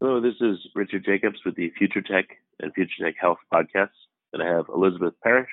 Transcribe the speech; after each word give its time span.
Hello, 0.00 0.20
this 0.20 0.34
is 0.40 0.58
Richard 0.76 1.04
Jacobs 1.04 1.40
with 1.44 1.56
the 1.56 1.72
Future 1.76 2.00
Tech 2.00 2.26
and 2.60 2.72
Future 2.72 3.04
Tech 3.04 3.16
Health 3.20 3.38
podcasts. 3.52 3.98
And 4.32 4.40
I 4.40 4.46
have 4.46 4.66
Elizabeth 4.72 5.14
Parrish, 5.24 5.50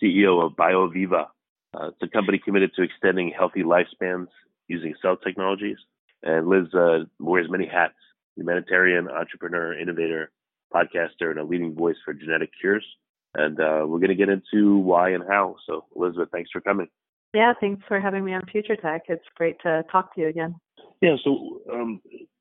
CEO 0.00 0.46
of 0.46 0.52
BioViva. 0.52 1.26
Uh, 1.74 1.88
it's 1.88 1.96
a 2.00 2.06
company 2.06 2.38
committed 2.38 2.70
to 2.76 2.82
extending 2.82 3.32
healthy 3.36 3.64
lifespans 3.64 4.28
using 4.68 4.94
cell 5.02 5.16
technologies. 5.16 5.78
And 6.22 6.46
Liz 6.46 6.72
uh, 6.72 7.00
wears 7.18 7.50
many 7.50 7.66
hats 7.66 7.94
humanitarian, 8.36 9.08
entrepreneur, 9.08 9.76
innovator, 9.76 10.30
podcaster, 10.72 11.30
and 11.30 11.40
a 11.40 11.44
leading 11.44 11.74
voice 11.74 11.96
for 12.04 12.14
genetic 12.14 12.50
cures. 12.60 12.86
And 13.34 13.58
uh, 13.58 13.86
we're 13.88 13.98
going 13.98 14.10
to 14.10 14.14
get 14.14 14.28
into 14.28 14.76
why 14.76 15.10
and 15.10 15.24
how. 15.28 15.56
So, 15.66 15.86
Elizabeth, 15.96 16.28
thanks 16.30 16.50
for 16.52 16.60
coming. 16.60 16.86
Yeah, 17.34 17.54
thanks 17.60 17.82
for 17.88 17.98
having 17.98 18.24
me 18.24 18.34
on 18.34 18.42
Future 18.52 18.76
Tech. 18.76 19.02
It's 19.08 19.24
great 19.34 19.56
to 19.62 19.82
talk 19.90 20.14
to 20.14 20.20
you 20.20 20.28
again. 20.28 20.54
Yeah, 21.00 21.16
so 21.24 21.60
um, 21.72 22.00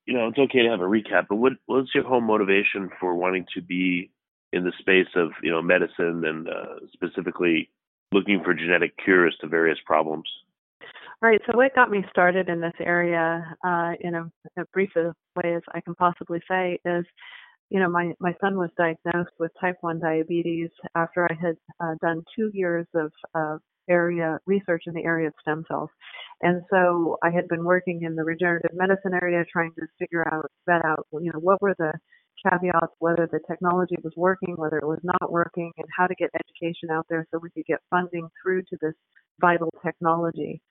you 0.10 0.18
know, 0.18 0.28
it's 0.28 0.40
okay 0.40 0.64
to 0.64 0.70
have 0.70 0.80
a 0.80 0.86
recap, 0.86 1.28
but 1.30 1.36
what 1.36 1.54
what's 1.68 1.94
your 1.94 2.04
whole 2.04 2.20
motivation 2.20 2.90
for 3.00 3.14
wanting 3.14 3.46
to 3.54 3.62
be 3.62 4.10
in 4.52 4.64
the 4.64 4.74
space 4.80 5.14
of 5.16 5.30
you 5.44 5.52
know 5.52 5.62
medicine 5.62 6.24
and 6.26 6.50
uh, 6.50 6.80
specifically 6.94 7.70
looking 8.12 8.42
for 8.44 8.56
genetic 8.56 8.94
cures 8.98 9.38
to 9.40 9.48
various 9.48 9.78
problems? 9.86 10.28
All 11.22 11.30
right. 11.30 11.40
So 11.46 11.56
what 11.56 11.76
got 11.76 11.92
me 11.92 12.04
started 12.10 12.50
in 12.50 12.60
this 12.60 12.74
area, 12.80 13.56
uh, 13.64 13.92
in 14.00 14.16
a, 14.16 14.32
a 14.58 14.66
way 14.76 15.54
as 15.54 15.62
I 15.76 15.82
can 15.82 15.94
possibly 15.94 16.42
say, 16.50 16.80
is 16.86 17.06
you 17.70 17.80
know 17.80 17.88
my 17.88 18.14
my 18.20 18.36
son 18.42 18.58
was 18.58 18.72
diagnosed 18.80 19.36
with 19.38 19.52
type 19.62 19.78
one 19.82 20.00
diabetes 20.00 20.72
after 20.96 21.28
I 21.30 21.36
had 21.40 21.56
uh, 21.80 21.94
done 22.02 22.24
two 22.36 22.50
years 22.52 22.88
of 22.96 23.12
of 23.36 23.62
area 23.90 24.40
research 24.46 24.84
in 24.88 24.94
the 24.94 25.04
area 25.04 25.28
of 25.28 25.34
stem 25.42 25.64
cells. 25.68 25.90
And 26.42 26.62
so 26.70 27.18
I 27.24 27.32
had 27.32 27.48
been 27.48 27.64
working 27.64 28.04
in 28.04 28.16
the 28.16 28.24
regenerative 28.24 28.72
medicine 28.74 29.14
area 29.22 29.44
trying 29.52 29.72
to 29.80 29.88
figure 29.98 30.26
out, 30.32 30.46
vet 30.66 30.86
out, 30.86 31.08
you 31.12 31.32
know, 31.34 31.40
what 31.40 31.62
were 31.62 31.76
the 31.78 31.94
caveats, 32.48 32.94
whether 33.00 33.28
the 33.32 33.40
technology 33.50 33.96
was 34.04 34.14
working, 34.16 34.56
whether 34.56 34.78
it 34.78 34.88
was 34.88 35.02
not 35.04 35.32
working, 35.32 35.72
and 35.78 35.88
how 35.98 36.08
to 36.08 36.16
get 36.16 36.30
education 36.34 36.90
out 36.92 37.06
there 37.10 37.28
so 37.32 37.40
we 37.42 37.50
could 37.50 37.66
get 37.66 37.80
funding 37.90 38.28
through 38.42 38.62
to 38.62 38.78
this 38.82 38.94
vital 39.42 39.74
technology. 39.86 40.62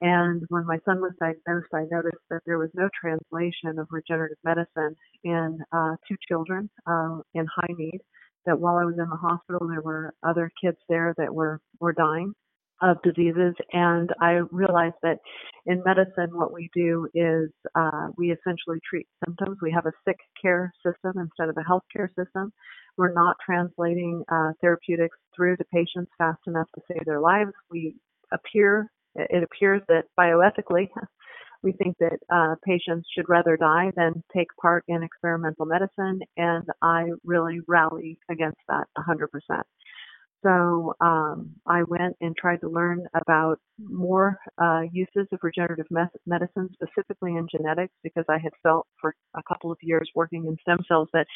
And 0.00 0.42
when 0.48 0.64
my 0.64 0.78
son 0.84 1.00
was 1.00 1.12
diagnosed, 1.20 1.74
I 1.74 1.84
noticed 1.90 2.22
that 2.30 2.42
there 2.46 2.58
was 2.58 2.70
no 2.74 2.88
translation 2.98 3.78
of 3.78 3.88
regenerative 3.90 4.38
medicine 4.44 4.94
in 5.24 5.58
uh, 5.72 5.96
two 6.06 6.16
children 6.28 6.70
uh, 6.86 7.18
in 7.34 7.46
high 7.46 7.74
need. 7.76 8.00
That 8.46 8.60
while 8.60 8.76
I 8.76 8.84
was 8.84 8.94
in 8.98 9.10
the 9.10 9.16
hospital, 9.16 9.68
there 9.68 9.82
were 9.82 10.14
other 10.22 10.50
kids 10.62 10.78
there 10.88 11.14
that 11.18 11.34
were 11.34 11.60
were 11.80 11.92
dying 11.92 12.32
of 12.80 13.02
diseases. 13.02 13.54
And 13.72 14.10
I 14.20 14.40
realized 14.50 14.96
that 15.02 15.18
in 15.66 15.82
medicine, 15.84 16.30
what 16.32 16.52
we 16.52 16.70
do 16.74 17.08
is 17.14 17.50
uh, 17.74 18.08
we 18.16 18.32
essentially 18.32 18.78
treat 18.88 19.06
symptoms. 19.24 19.58
We 19.62 19.72
have 19.72 19.86
a 19.86 19.92
sick 20.06 20.18
care 20.40 20.72
system 20.84 21.14
instead 21.18 21.48
of 21.48 21.56
a 21.56 21.68
healthcare 21.68 22.08
system. 22.14 22.52
We're 22.96 23.12
not 23.12 23.36
translating 23.44 24.24
uh, 24.30 24.52
therapeutics 24.60 25.16
through 25.36 25.56
to 25.58 25.64
patients 25.72 26.10
fast 26.18 26.40
enough 26.46 26.68
to 26.74 26.82
save 26.88 27.04
their 27.04 27.20
lives. 27.20 27.52
We 27.70 27.96
appear, 28.32 28.90
it 29.14 29.42
appears 29.42 29.82
that 29.88 30.04
bioethically, 30.18 30.88
we 31.62 31.72
think 31.72 31.96
that 31.98 32.18
uh, 32.32 32.54
patients 32.64 33.08
should 33.14 33.28
rather 33.28 33.56
die 33.56 33.90
than 33.96 34.22
take 34.34 34.48
part 34.60 34.84
in 34.88 35.02
experimental 35.02 35.66
medicine, 35.66 36.20
and 36.36 36.64
I 36.82 37.06
really 37.24 37.60
rally 37.66 38.18
against 38.30 38.60
that 38.68 38.86
100%. 38.96 39.62
So 40.44 40.94
um, 41.00 41.56
I 41.66 41.82
went 41.82 42.16
and 42.20 42.36
tried 42.36 42.60
to 42.60 42.68
learn 42.68 43.06
about 43.14 43.58
more 43.78 44.38
uh, 44.56 44.82
uses 44.92 45.26
of 45.32 45.40
regenerative 45.42 45.86
medicine, 45.90 46.68
specifically 46.74 47.34
in 47.34 47.48
genetics, 47.50 47.94
because 48.04 48.24
I 48.28 48.38
had 48.38 48.52
felt 48.62 48.86
for 49.00 49.14
a 49.34 49.42
couple 49.48 49.72
of 49.72 49.78
years 49.82 50.08
working 50.14 50.46
in 50.46 50.56
stem 50.62 50.78
cells 50.86 51.08
that 51.12 51.26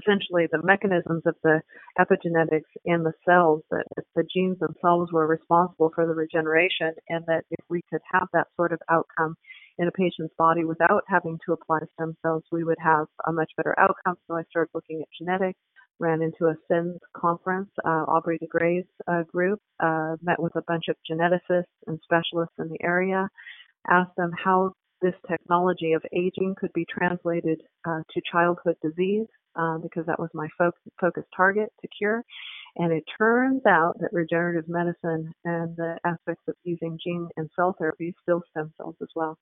essentially 0.00 0.46
the 0.50 0.62
mechanisms 0.62 1.22
of 1.26 1.34
the 1.42 1.60
epigenetics 1.98 2.70
in 2.84 3.02
the 3.02 3.12
cells, 3.28 3.62
that 3.70 3.84
the 4.14 4.24
genes 4.32 4.58
themselves 4.60 5.10
were 5.12 5.26
responsible 5.26 5.90
for 5.92 6.06
the 6.06 6.14
regeneration, 6.14 6.92
and 7.08 7.24
that 7.26 7.42
if 7.50 7.64
we 7.68 7.82
could 7.90 8.02
have 8.12 8.28
that 8.32 8.46
sort 8.54 8.72
of 8.72 8.80
outcome 8.88 9.34
in 9.78 9.88
a 9.88 9.92
patient's 9.92 10.34
body 10.38 10.64
without 10.64 11.02
having 11.08 11.38
to 11.44 11.52
apply 11.52 11.78
stem 11.94 12.14
cells, 12.22 12.44
we 12.52 12.62
would 12.62 12.78
have 12.80 13.06
a 13.26 13.32
much 13.32 13.50
better 13.56 13.74
outcome. 13.78 14.16
So 14.28 14.36
I 14.36 14.42
started 14.50 14.70
looking 14.72 15.02
at 15.02 15.08
genetics 15.18 15.58
ran 15.98 16.22
into 16.22 16.46
a 16.46 16.56
SINS 16.68 16.98
conference, 17.16 17.70
uh, 17.84 18.04
Aubrey 18.08 18.38
de 18.38 18.46
Grey's 18.46 18.84
uh, 19.06 19.22
group, 19.24 19.60
uh, 19.80 20.16
met 20.22 20.40
with 20.40 20.54
a 20.56 20.62
bunch 20.66 20.84
of 20.88 20.96
geneticists 21.10 21.64
and 21.86 21.98
specialists 22.02 22.54
in 22.58 22.68
the 22.68 22.82
area, 22.82 23.28
asked 23.88 24.16
them 24.16 24.30
how 24.42 24.72
this 25.00 25.14
technology 25.28 25.92
of 25.92 26.02
aging 26.14 26.54
could 26.58 26.72
be 26.72 26.86
translated 26.88 27.60
uh, 27.88 28.00
to 28.12 28.20
childhood 28.30 28.76
disease, 28.82 29.26
uh, 29.56 29.78
because 29.78 30.06
that 30.06 30.18
was 30.18 30.30
my 30.34 30.48
fo- 30.56 30.70
focus 31.00 31.24
target 31.36 31.68
to 31.80 31.88
cure. 31.88 32.22
And 32.76 32.92
it 32.92 33.04
turns 33.18 33.62
out 33.66 33.98
that 34.00 34.12
regenerative 34.12 34.68
medicine 34.68 35.32
and 35.44 35.76
the 35.76 35.98
aspects 36.04 36.44
of 36.48 36.54
using 36.64 36.98
gene 37.04 37.28
and 37.36 37.50
cell 37.54 37.76
therapy, 37.78 38.14
still 38.22 38.42
stem 38.50 38.72
cells 38.78 38.96
as 39.02 39.08
well, 39.14 39.38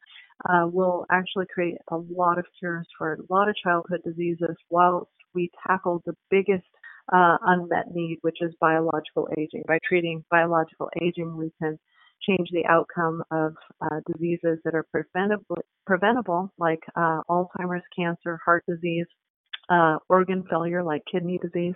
uh, 0.48 0.66
will 0.66 1.06
actually 1.12 1.46
create 1.52 1.78
a 1.90 1.96
lot 1.96 2.38
of 2.38 2.46
cures 2.58 2.88
for 2.98 3.14
a 3.14 3.32
lot 3.32 3.48
of 3.48 3.54
childhood 3.56 4.00
diseases 4.04 4.56
whilst 4.68 5.10
we 5.32 5.50
tackle 5.66 6.02
the 6.06 6.14
biggest 6.28 6.66
uh, 7.12 7.36
unmet 7.42 7.94
need, 7.94 8.18
which 8.22 8.38
is 8.40 8.52
biological 8.60 9.28
aging. 9.38 9.62
By 9.66 9.78
treating 9.84 10.24
biological 10.30 10.90
aging, 11.00 11.36
we 11.36 11.52
can 11.62 11.78
change 12.22 12.48
the 12.50 12.66
outcome 12.68 13.22
of 13.30 13.54
uh, 13.80 14.00
diseases 14.12 14.58
that 14.64 14.74
are 14.74 14.86
preventable, 14.90 15.58
preventable 15.86 16.52
like 16.58 16.82
uh, 16.96 17.20
Alzheimer's, 17.28 17.84
cancer, 17.96 18.38
heart 18.44 18.64
disease, 18.68 19.06
uh, 19.70 19.98
organ 20.08 20.44
failure 20.50 20.82
like 20.82 21.02
kidney 21.10 21.38
disease, 21.38 21.74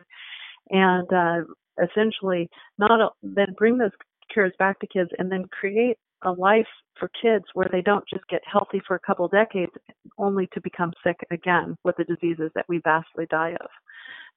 and 0.71 1.13
uh, 1.13 1.41
essentially 1.83 2.49
not 2.79 3.01
a, 3.01 3.09
then 3.23 3.55
bring 3.57 3.79
those 3.79 3.91
cures 4.33 4.53
back 4.59 4.79
to 4.81 4.87
kids 4.87 5.11
and 5.19 5.31
then 5.31 5.45
create 5.51 5.97
a 6.23 6.31
life 6.31 6.67
for 6.99 7.11
kids 7.21 7.45
where 7.55 7.69
they 7.71 7.83
don't 7.83 8.05
just 8.09 8.27
get 8.29 8.41
healthy 8.51 8.81
for 8.87 8.95
a 8.95 9.01
couple 9.01 9.29
decades 9.29 9.73
only 10.19 10.49
to 10.55 10.61
become 10.61 10.93
sick 11.05 11.17
again 11.31 11.77
with 11.85 11.97
the 11.97 12.05
diseases 12.05 12.51
that 12.55 12.65
we 12.69 12.81
vastly 12.83 13.27
die 13.31 13.51
of. 13.61 13.69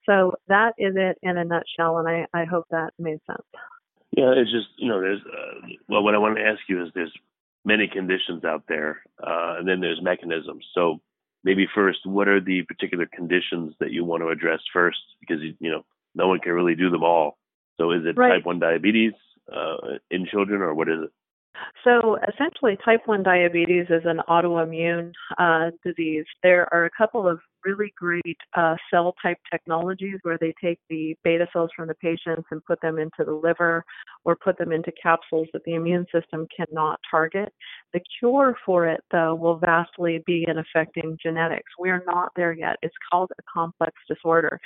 So 0.06 0.34
that 0.48 0.74
is 0.78 0.94
it 0.96 1.18
in 1.22 1.38
a 1.38 1.46
nutshell, 1.46 1.98
and 1.98 2.08
I, 2.08 2.26
I 2.34 2.46
hope 2.46 2.66
that 2.72 2.92
made 2.98 3.20
sense. 3.28 3.48
Yeah, 4.12 4.34
it's 4.36 4.52
just, 4.52 4.68
you 4.78 4.90
know, 4.90 5.00
there's, 5.00 5.22
uh, 5.22 5.68
well, 5.88 6.04
what 6.04 6.16
I 6.16 6.18
want 6.18 6.38
to 6.38 6.44
ask 6.44 6.62
you 6.68 6.84
is 6.84 6.90
there's 6.96 7.14
many 7.66 7.88
conditions 7.88 8.44
out 8.44 8.64
there, 8.68 9.02
uh, 9.22 9.56
and 9.60 9.68
then 9.68 9.82
there's 9.82 10.02
mechanisms. 10.02 10.66
So 10.74 11.00
maybe 11.44 11.68
first, 11.76 12.00
what 12.06 12.28
are 12.28 12.42
the 12.42 12.64
particular 12.64 13.06
conditions 13.06 13.74
that 13.80 13.92
you 13.92 14.06
want 14.06 14.24
to 14.24 14.30
address 14.30 14.62
first? 14.74 15.00
Because, 15.20 15.42
you 15.60 15.70
know, 15.70 15.86
no 16.18 16.28
one 16.28 16.40
can 16.40 16.52
really 16.52 16.76
do 16.76 16.90
them 16.90 17.04
all. 17.04 17.38
So 17.78 17.92
is 17.92 18.02
it 18.06 18.18
right. 18.18 18.38
type 18.38 18.46
1 18.46 18.60
diabetes 18.60 19.14
uh, 19.54 19.98
in 20.10 20.26
children, 20.26 20.62
or 20.62 20.74
what 20.74 20.90
is 20.90 21.00
it? 21.04 21.12
So 21.84 22.18
essentially, 22.28 22.78
type 22.84 23.02
1 23.06 23.24
diabetes 23.24 23.86
is 23.90 24.04
an 24.06 24.22
autoimmune 24.28 25.12
uh, 25.38 25.72
disease. 25.84 26.26
There 26.44 26.72
are 26.74 26.86
a 26.86 26.90
couple 26.98 27.28
of 27.28 27.40
really 27.66 27.94
great 27.98 28.38
uh, 28.56 28.76
cell 28.92 29.14
type 29.22 29.38
technologies 29.52 30.20
where 30.22 30.38
they 30.40 30.54
take 30.62 30.80
the 30.90 31.16
beta 31.24 31.48
cells 31.52 31.70
from 31.76 31.88
the 31.88 31.96
patients 31.96 32.48
and 32.52 32.64
put 32.66 32.80
them 32.82 32.98
into 32.98 33.24
the 33.26 33.34
liver 33.34 33.84
or 34.24 34.36
put 34.36 34.58
them 34.58 34.72
into 34.72 34.92
capsules 35.02 35.48
that 35.54 35.64
the 35.66 35.74
immune 35.74 36.06
system 36.14 36.48
cannot 36.56 37.00
target. 37.10 37.52
The 37.94 38.02
cure 38.20 38.56
for 38.66 38.88
it, 38.88 39.02
though, 39.12 39.36
will 39.36 39.58
vastly 39.58 40.24
be 40.26 40.46
in 40.48 40.58
affecting 40.60 41.18
genetics. 41.22 41.72
We're 41.78 42.04
not 42.06 42.32
there 42.36 42.54
yet. 42.54 42.78
It's 42.82 42.96
called 43.12 43.32
a 43.38 43.44
complex 43.52 43.94
disorder 44.08 44.60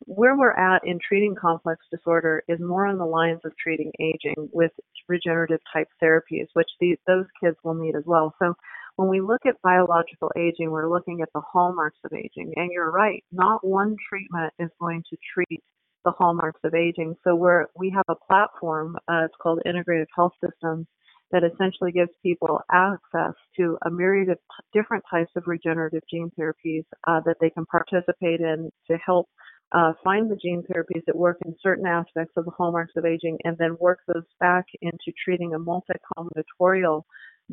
where 0.00 0.36
we're 0.36 0.52
at 0.52 0.82
in 0.84 0.98
treating 1.06 1.34
complex 1.34 1.84
disorder 1.90 2.42
is 2.48 2.60
more 2.60 2.86
on 2.86 2.98
the 2.98 3.04
lines 3.04 3.40
of 3.44 3.52
treating 3.56 3.92
aging 3.98 4.48
with 4.52 4.72
regenerative 5.08 5.60
type 5.72 5.88
therapies, 6.02 6.46
which 6.52 6.68
these, 6.80 6.98
those 7.06 7.26
kids 7.42 7.56
will 7.64 7.74
need 7.74 7.96
as 7.96 8.04
well. 8.06 8.34
So 8.38 8.54
when 8.96 9.08
we 9.08 9.20
look 9.20 9.42
at 9.46 9.60
biological 9.62 10.30
aging, 10.36 10.70
we're 10.70 10.90
looking 10.90 11.20
at 11.22 11.28
the 11.34 11.40
hallmarks 11.40 11.98
of 12.04 12.12
aging. 12.12 12.52
And 12.56 12.70
you're 12.70 12.90
right, 12.90 13.24
not 13.32 13.66
one 13.66 13.96
treatment 14.08 14.52
is 14.58 14.70
going 14.80 15.02
to 15.10 15.16
treat 15.34 15.62
the 16.04 16.12
hallmarks 16.12 16.60
of 16.64 16.74
aging. 16.74 17.16
So 17.24 17.34
we're, 17.34 17.66
we 17.76 17.90
have 17.90 18.04
a 18.08 18.14
platform, 18.26 18.96
uh, 19.08 19.24
it's 19.24 19.34
called 19.42 19.60
Integrative 19.66 20.06
Health 20.14 20.32
Systems, 20.42 20.86
that 21.32 21.42
essentially 21.42 21.90
gives 21.90 22.10
people 22.22 22.60
access 22.70 23.34
to 23.56 23.76
a 23.84 23.90
myriad 23.90 24.28
of 24.28 24.38
different 24.72 25.04
types 25.10 25.32
of 25.36 25.42
regenerative 25.46 26.02
gene 26.08 26.30
therapies 26.38 26.84
uh, 27.08 27.20
that 27.26 27.36
they 27.40 27.50
can 27.50 27.66
participate 27.66 28.40
in 28.40 28.70
to 28.88 28.96
help 29.04 29.28
uh, 29.72 29.92
find 30.04 30.30
the 30.30 30.36
gene 30.36 30.62
therapies 30.70 31.04
that 31.06 31.16
work 31.16 31.38
in 31.44 31.54
certain 31.62 31.86
aspects 31.86 32.32
of 32.36 32.44
the 32.44 32.50
hallmarks 32.52 32.92
of 32.96 33.04
aging 33.04 33.38
and 33.44 33.56
then 33.58 33.76
work 33.80 34.00
those 34.06 34.24
back 34.40 34.64
into 34.80 35.12
treating 35.24 35.54
a 35.54 35.58
multi-combinatorial 35.58 37.02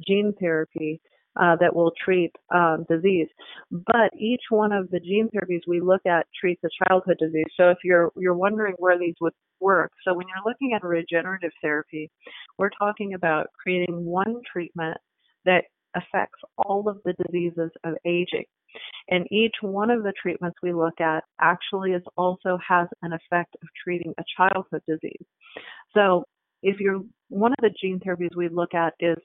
gene 0.08 0.34
therapy 0.40 1.02
uh, 1.36 1.56
that 1.60 1.76
will 1.76 1.92
treat 2.04 2.32
um, 2.54 2.86
disease. 2.88 3.28
But 3.72 4.12
each 4.18 4.44
one 4.50 4.72
of 4.72 4.90
the 4.92 5.00
gene 5.00 5.30
therapies 5.34 5.62
we 5.68 5.82
look 5.82 6.06
at 6.06 6.28
treats 6.40 6.62
a 6.64 6.70
childhood 6.88 7.18
disease. 7.20 7.48
So 7.58 7.70
if 7.70 7.80
you're 7.84 8.12
you're 8.16 8.36
wondering 8.36 8.76
where 8.78 9.00
these 9.00 9.16
would 9.20 9.34
work, 9.60 9.92
so 10.06 10.14
when 10.14 10.28
you're 10.28 10.46
looking 10.46 10.74
at 10.76 10.84
a 10.84 10.88
regenerative 10.88 11.52
therapy, 11.62 12.12
we're 12.60 12.70
talking 12.70 13.16
about 13.16 13.48
creating 13.62 14.06
one 14.06 14.42
treatment 14.52 14.98
that 15.46 15.66
affects 15.96 16.40
all 16.58 16.88
of 16.88 17.00
the 17.06 17.14
diseases 17.26 17.72
of 17.84 17.94
aging. 18.06 18.46
And 19.10 19.28
each 19.32 19.56
one 19.62 19.90
of 19.90 20.04
the 20.04 20.14
treatments 20.20 20.58
we 20.64 20.74
look 20.74 21.00
at 21.00 21.24
actually 21.40 21.92
is 21.92 22.04
also 22.18 22.58
has 22.68 22.88
an 23.02 23.14
effect 23.14 23.56
of 23.62 23.68
treating 23.84 24.14
a 24.18 24.24
childhood 24.38 24.82
disease. 24.88 25.26
So 25.94 26.24
if 26.64 26.80
you're 26.80 27.02
one 27.30 27.52
of 27.52 27.62
the 27.62 27.74
gene 27.82 28.00
therapies 28.00 28.36
we 28.36 28.50
look 28.50 28.74
at 28.74 28.94
is 29.00 29.18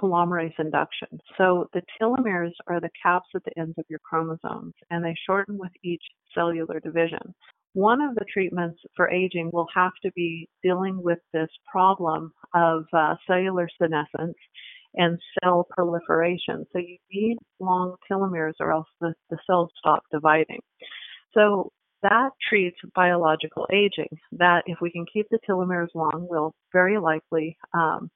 telomerase 0.00 0.54
induction. 0.58 1.08
So 1.38 1.68
the 1.72 1.82
telomeres 2.00 2.52
are 2.66 2.80
the 2.80 2.90
caps 3.02 3.28
at 3.34 3.42
the 3.44 3.58
ends 3.58 3.74
of 3.78 3.84
your 3.88 4.00
chromosomes 4.00 4.74
and 4.90 5.04
they 5.04 5.14
shorten 5.26 5.56
with 5.58 5.70
each 5.82 6.02
cellular 6.34 6.80
division. 6.80 7.34
One 7.74 8.00
of 8.00 8.14
the 8.14 8.24
treatments 8.32 8.80
for 8.96 9.10
aging 9.10 9.50
will 9.52 9.66
have 9.74 9.92
to 10.02 10.12
be 10.12 10.48
dealing 10.62 11.02
with 11.02 11.18
this 11.32 11.48
problem 11.70 12.32
of 12.54 12.84
uh, 12.92 13.16
cellular 13.26 13.68
senescence 13.80 14.36
and 14.94 15.18
cell 15.42 15.66
proliferation. 15.70 16.66
So 16.72 16.78
you 16.78 16.98
need 17.10 17.38
long 17.60 17.96
telomeres 18.10 18.54
or 18.60 18.72
else 18.72 18.86
the, 19.00 19.14
the 19.30 19.38
cells 19.46 19.70
stop 19.78 20.02
dividing. 20.12 20.60
So 21.32 21.72
that 22.02 22.30
treats 22.48 22.76
biological 22.94 23.66
aging. 23.72 24.18
That 24.32 24.62
if 24.66 24.78
we 24.80 24.90
can 24.90 25.06
keep 25.10 25.26
the 25.30 25.38
telomeres 25.48 25.94
long, 25.94 26.26
we'll 26.30 26.54
very 26.72 26.98
likely 26.98 27.56
um, 27.72 28.10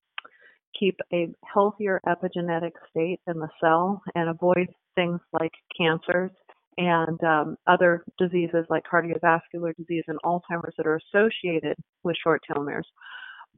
keep 0.79 0.97
a 1.13 1.29
healthier 1.53 2.01
epigenetic 2.07 2.73
state 2.91 3.21
in 3.27 3.39
the 3.39 3.49
cell 3.61 4.03
and 4.15 4.29
avoid 4.29 4.69
things 4.95 5.21
like 5.33 5.53
cancers 5.77 6.31
and 6.77 7.23
um, 7.25 7.57
other 7.67 8.05
diseases 8.19 8.65
like 8.71 8.85
cardiovascular 8.91 9.75
disease 9.77 10.05
and 10.07 10.19
Alzheimer's 10.25 10.75
that 10.77 10.87
are 10.87 11.01
associated 11.13 11.77
with 12.05 12.17
short 12.23 12.43
telomeres. 12.49 12.85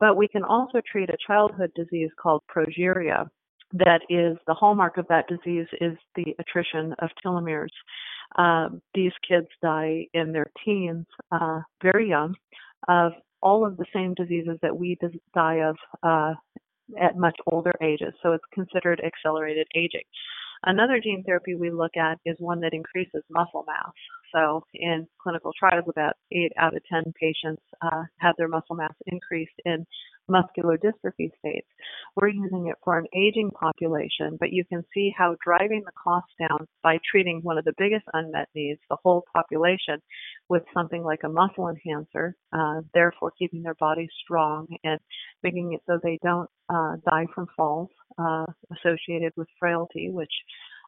But 0.00 0.16
we 0.16 0.26
can 0.26 0.42
also 0.42 0.80
treat 0.90 1.10
a 1.10 1.16
childhood 1.26 1.70
disease 1.76 2.10
called 2.20 2.42
progeria. 2.54 3.28
That 3.72 4.00
is 4.08 4.36
the 4.48 4.54
hallmark 4.54 4.96
of 4.96 5.06
that 5.08 5.28
disease 5.28 5.68
is 5.80 5.96
the 6.16 6.34
attrition 6.40 6.94
of 6.98 7.10
telomeres. 7.24 7.68
Uh, 8.36 8.70
these 8.94 9.12
kids 9.28 9.46
die 9.62 10.06
in 10.12 10.32
their 10.32 10.50
teens, 10.64 11.06
uh, 11.30 11.60
very 11.82 12.08
young, 12.08 12.34
of 12.88 13.12
all 13.42 13.64
of 13.64 13.76
the 13.76 13.86
same 13.94 14.14
diseases 14.14 14.58
that 14.62 14.76
we 14.76 14.98
die 15.34 15.60
of 15.62 15.76
uh, 16.02 16.34
at 17.00 17.16
much 17.16 17.36
older 17.46 17.72
ages. 17.80 18.12
So 18.22 18.32
it's 18.32 18.44
considered 18.52 19.00
accelerated 19.04 19.68
aging. 19.76 20.04
Another 20.64 21.00
gene 21.00 21.22
therapy 21.24 21.54
we 21.54 21.70
look 21.70 21.96
at 21.96 22.18
is 22.26 22.36
one 22.38 22.60
that 22.60 22.74
increases 22.74 23.22
muscle 23.30 23.64
mass. 23.66 23.92
So 24.32 24.64
in 24.74 25.06
clinical 25.22 25.52
trials, 25.58 25.84
about 25.88 26.14
8 26.32 26.52
out 26.58 26.76
of 26.76 26.82
10 26.90 27.12
patients 27.20 27.62
uh, 27.82 28.04
have 28.18 28.34
their 28.36 28.48
muscle 28.48 28.76
mass 28.76 28.94
increased 29.06 29.58
in 29.64 29.86
muscular 30.28 30.78
dystrophy 30.78 31.30
states. 31.38 31.66
We're 32.16 32.28
using 32.28 32.68
it 32.68 32.76
for 32.84 32.96
an 32.98 33.06
aging 33.14 33.50
population, 33.50 34.36
but 34.38 34.52
you 34.52 34.64
can 34.64 34.84
see 34.94 35.12
how 35.16 35.36
driving 35.44 35.82
the 35.84 35.92
cost 35.92 36.26
down 36.38 36.66
by 36.82 36.98
treating 37.10 37.40
one 37.42 37.58
of 37.58 37.64
the 37.64 37.74
biggest 37.76 38.04
unmet 38.12 38.48
needs, 38.54 38.80
the 38.88 38.96
whole 39.02 39.24
population, 39.34 40.00
with 40.48 40.62
something 40.72 41.02
like 41.02 41.20
a 41.24 41.28
muscle 41.28 41.68
enhancer, 41.68 42.36
uh, 42.52 42.80
therefore 42.94 43.32
keeping 43.38 43.62
their 43.62 43.74
body 43.74 44.08
strong 44.22 44.66
and 44.84 45.00
making 45.42 45.72
it 45.72 45.80
so 45.86 45.98
they 46.02 46.18
don't 46.22 46.48
uh, 46.68 46.96
die 47.08 47.26
from 47.34 47.46
falls 47.56 47.90
uh, 48.18 48.46
associated 48.76 49.32
with 49.36 49.48
frailty, 49.58 50.10
which 50.10 50.32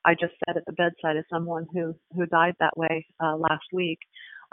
I 0.04 0.14
just 0.14 0.34
said 0.46 0.56
at 0.56 0.64
the 0.66 0.72
bedside 0.72 1.16
of 1.16 1.24
someone 1.30 1.66
who 1.72 1.94
who 2.14 2.26
died 2.26 2.54
that 2.60 2.76
way 2.76 3.06
uh, 3.22 3.36
last 3.36 3.64
week. 3.72 3.98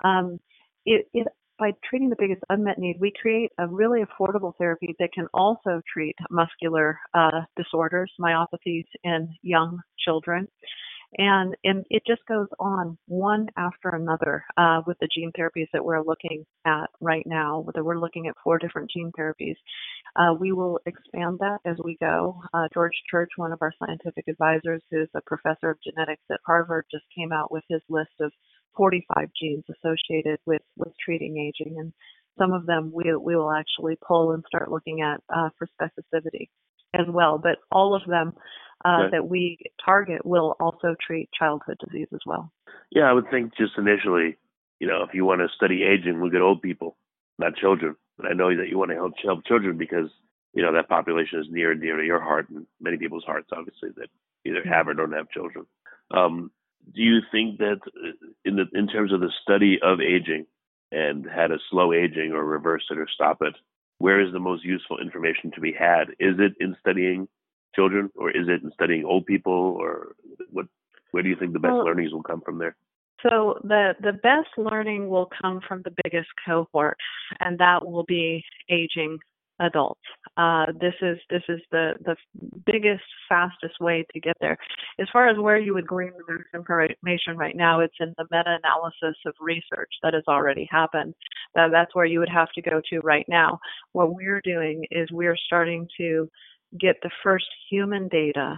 Um, 0.04 0.40
it, 0.86 1.08
it 1.14 1.28
by 1.60 1.74
treating 1.88 2.10
the 2.10 2.16
biggest 2.18 2.42
unmet 2.50 2.80
need, 2.80 2.98
we 3.00 3.12
create 3.22 3.52
a 3.60 3.68
really 3.68 4.02
affordable 4.02 4.54
therapy 4.58 4.96
that 4.98 5.12
can 5.14 5.28
also 5.34 5.82
treat 5.94 6.16
muscular 6.32 6.98
uh, 7.14 7.42
disorders, 7.58 8.12
myopathies 8.20 8.86
in 9.04 9.36
young 9.42 9.80
children. 10.00 10.48
And, 11.18 11.56
and 11.64 11.86
it 11.90 12.04
just 12.06 12.22
goes 12.28 12.48
on 12.60 12.98
one 13.08 13.48
after 13.58 13.90
another 13.90 14.44
uh, 14.58 14.82
with 14.86 14.98
the 15.00 15.08
gene 15.14 15.32
therapies 15.38 15.68
that 15.74 15.84
we're 15.84 16.04
looking 16.04 16.46
at 16.66 16.90
right 17.02 17.26
now. 17.26 17.66
We're 17.76 18.00
looking 18.00 18.28
at 18.28 18.36
four 18.44 18.60
different 18.60 18.92
gene 18.92 19.12
therapies. 19.18 19.56
Uh, 20.16 20.36
we 20.40 20.52
will 20.52 20.80
expand 20.86 21.40
that 21.40 21.60
as 21.66 21.78
we 21.84 21.98
go. 22.00 22.42
Uh, 22.54 22.68
George 22.74 22.94
Church, 23.10 23.30
one 23.38 23.52
of 23.52 23.62
our 23.62 23.74
scientific 23.80 24.26
advisors, 24.28 24.84
who's 24.92 25.10
a 25.16 25.22
professor 25.26 25.72
of 25.72 25.80
genetics 25.84 26.24
at 26.32 26.40
Harvard, 26.46 26.86
just 26.92 27.06
came 27.18 27.32
out 27.32 27.52
with 27.52 27.64
his 27.70 27.82
list 27.90 28.12
of 28.20 28.32
45 28.78 29.30
genes 29.40 29.64
associated 29.68 30.40
with, 30.46 30.62
with 30.78 30.94
treating 31.04 31.38
aging. 31.38 31.80
And 31.80 31.92
some 32.38 32.54
of 32.54 32.68
them 32.68 32.92
we, 32.94 33.06
we 33.16 33.36
will 33.36 33.52
actually 33.52 33.98
pull 34.08 34.34
and 34.34 34.44
start 34.48 34.72
looking 34.72 35.02
at 35.02 35.22
uh, 35.36 35.50
for 35.58 35.68
specificity 35.82 36.50
as 36.94 37.06
well. 37.08 37.40
But 37.42 37.58
all 37.72 37.96
of 37.96 38.08
them 38.08 38.34
uh, 38.86 39.10
that 39.12 39.28
we 39.28 39.58
target 39.84 40.26
will 40.26 40.56
also 40.60 40.96
treat 41.06 41.30
childhood 41.38 41.78
disease 41.86 42.08
as 42.14 42.22
well. 42.26 42.52
Yeah, 42.92 43.04
I 43.04 43.14
would 43.14 43.30
think 43.30 43.56
just 43.58 43.74
initially, 43.78 44.38
you 44.80 44.88
know, 44.88 45.04
if 45.04 45.14
you 45.14 45.26
want 45.26 45.42
to 45.42 45.48
study 45.56 45.84
aging, 45.84 46.24
look 46.24 46.34
at 46.34 46.42
old 46.42 46.62
people, 46.62 46.96
not 47.38 47.56
children. 47.56 47.96
And 48.18 48.28
I 48.28 48.34
know 48.34 48.56
that 48.56 48.70
you 48.70 48.78
want 48.78 48.92
to 48.92 48.96
help 48.96 49.14
help 49.24 49.46
children 49.46 49.78
because 49.78 50.10
you 50.54 50.64
know 50.64 50.74
that 50.74 50.90
population 50.90 51.40
is 51.40 51.48
near 51.50 51.72
and 51.72 51.82
dear 51.82 51.98
to 51.98 52.06
your 52.06 52.22
heart 52.22 52.50
and 52.50 52.66
many 52.80 52.98
people's 52.98 53.26
hearts, 53.26 53.50
obviously, 53.52 53.90
that 53.98 54.10
either 54.46 54.64
have 54.64 54.88
or 54.88 54.94
don't 54.94 55.12
have 55.14 55.30
children. 55.30 55.66
Um, 56.12 56.52
do 56.96 57.02
you 57.02 57.20
think 57.32 57.60
that 57.60 57.80
uh, 57.86 58.28
in 58.46 58.56
the 58.56 58.66
in 58.74 58.88
terms 58.88 59.14
of 59.14 59.20
the 59.20 59.32
study 59.42 59.80
of 59.82 60.00
aging 60.00 60.46
and 60.92 61.28
how 61.30 61.48
to 61.48 61.58
slow 61.70 61.94
aging 61.94 62.32
or 62.32 62.44
reverse 62.44 62.84
it 62.90 62.98
or 62.98 63.08
stop 63.14 63.42
it, 63.42 63.54
where 64.00 64.26
is 64.26 64.34
the 64.34 64.40
most 64.40 64.64
useful 64.64 65.00
information 65.00 65.52
to 65.52 65.62
be 65.62 65.72
had? 65.72 66.10
Is 66.20 66.36
it 66.40 66.54
in 66.60 66.76
studying 66.80 67.28
children 67.76 68.10
or 68.16 68.32
is 68.32 68.48
it 68.48 68.64
in 68.64 68.72
studying 68.74 69.06
old 69.06 69.26
people 69.26 69.78
or 69.80 70.16
what 70.52 70.66
where 71.12 71.24
do 71.24 71.30
you 71.30 71.36
think 71.40 71.54
the 71.54 71.60
best 71.60 71.74
well, 71.74 71.86
learnings 71.86 72.12
will 72.12 72.24
come 72.24 72.42
from 72.42 72.60
there? 72.60 72.76
So 73.24 73.60
the 73.64 73.94
the 74.02 74.14
best 74.14 74.50
learning 74.58 75.10
will 75.10 75.30
come 75.42 75.60
from 75.68 75.82
the 75.84 75.94
biggest 76.04 76.30
cohort, 76.46 76.98
and 77.40 77.58
that 77.60 77.86
will 77.86 78.06
be 78.06 78.44
aging 78.70 79.20
adults. 79.60 80.00
Uh, 80.38 80.68
this 80.80 80.94
is 81.02 81.18
this 81.30 81.44
is 81.50 81.60
the 81.72 81.94
the 82.06 82.16
biggest, 82.66 83.04
fastest 83.28 83.80
way 83.80 84.06
to 84.14 84.20
get 84.20 84.38
there. 84.40 84.58
As 85.00 85.08
far 85.12 85.28
as 85.28 85.38
where 85.38 85.58
you 85.58 85.74
would 85.74 85.88
glean 85.88 86.12
the 86.18 86.34
most 86.34 86.46
information 86.54 87.38
right 87.38 87.56
now, 87.56 87.82
it's 87.82 87.96
in 88.00 88.14
the 88.18 88.26
meta-analysis 88.32 89.18
of 89.26 89.34
research 89.42 89.92
that 90.02 90.14
has 90.14 90.24
already 90.28 90.68
happened. 90.72 91.14
Uh, 91.58 91.68
that's 91.70 91.94
where 91.94 92.06
you 92.06 92.20
would 92.20 92.30
have 92.30 92.52
to 92.54 92.62
go 92.62 92.82
to 92.90 93.00
right 93.00 93.26
now. 93.28 93.60
What 93.92 94.14
we're 94.14 94.42
doing 94.42 94.86
is 94.92 95.12
we're 95.12 95.38
starting 95.38 95.88
to 95.98 96.30
get 96.80 96.98
the 97.02 97.12
first 97.24 97.48
human 97.70 98.08
data 98.08 98.58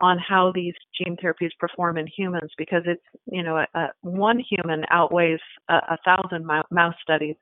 on 0.00 0.16
how 0.18 0.52
these 0.54 0.74
gene 0.96 1.16
therapies 1.16 1.50
perform 1.58 1.98
in 1.98 2.06
humans 2.06 2.50
because 2.56 2.82
it's 2.86 3.02
you 3.26 3.42
know 3.42 3.56
a, 3.56 3.66
a 3.78 3.88
one 4.02 4.38
human 4.38 4.84
outweighs 4.90 5.40
a, 5.68 5.74
a 5.74 5.98
thousand 6.04 6.46
mouse 6.70 6.94
studies 7.02 7.36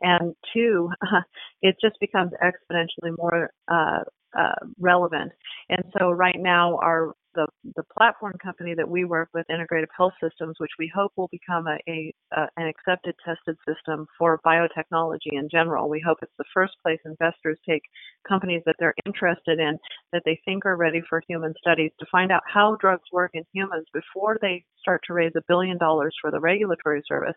and 0.00 0.34
two, 0.52 0.90
uh, 1.02 1.20
it 1.62 1.76
just 1.80 1.96
becomes 2.00 2.32
exponentially 2.42 3.16
more 3.16 3.50
uh, 3.68 4.00
uh, 4.38 4.54
relevant. 4.78 5.32
And 5.68 5.84
so 5.98 6.10
right 6.10 6.38
now, 6.38 6.78
our 6.78 7.14
the 7.34 7.46
the 7.76 7.82
platform 7.96 8.34
company 8.42 8.74
that 8.74 8.88
we 8.88 9.04
work 9.04 9.28
with, 9.34 9.46
Integrative 9.50 9.88
Health 9.96 10.14
Systems, 10.22 10.56
which 10.58 10.70
we 10.78 10.90
hope 10.94 11.12
will 11.16 11.28
become 11.28 11.66
a, 11.66 11.78
a, 11.88 12.12
a 12.32 12.48
an 12.56 12.66
accepted, 12.68 13.14
tested 13.24 13.56
system 13.66 14.06
for 14.18 14.40
biotechnology 14.44 15.32
in 15.32 15.48
general. 15.50 15.88
We 15.88 16.02
hope 16.04 16.18
it's 16.22 16.32
the 16.38 16.44
first 16.54 16.74
place 16.82 16.98
investors 17.04 17.58
take 17.68 17.82
companies 18.26 18.62
that 18.66 18.76
they're 18.78 18.94
interested 19.06 19.58
in, 19.58 19.78
that 20.12 20.22
they 20.24 20.40
think 20.44 20.66
are 20.66 20.76
ready 20.76 21.02
for 21.08 21.22
human 21.28 21.54
studies, 21.60 21.92
to 22.00 22.06
find 22.10 22.32
out 22.32 22.42
how 22.46 22.76
drugs 22.80 23.08
work 23.12 23.32
in 23.34 23.44
humans 23.52 23.86
before 23.92 24.38
they 24.40 24.64
start 24.80 25.02
to 25.06 25.12
raise 25.12 25.32
a 25.36 25.42
billion 25.48 25.78
dollars 25.78 26.14
for 26.20 26.30
the 26.30 26.40
regulatory 26.40 27.02
service 27.06 27.36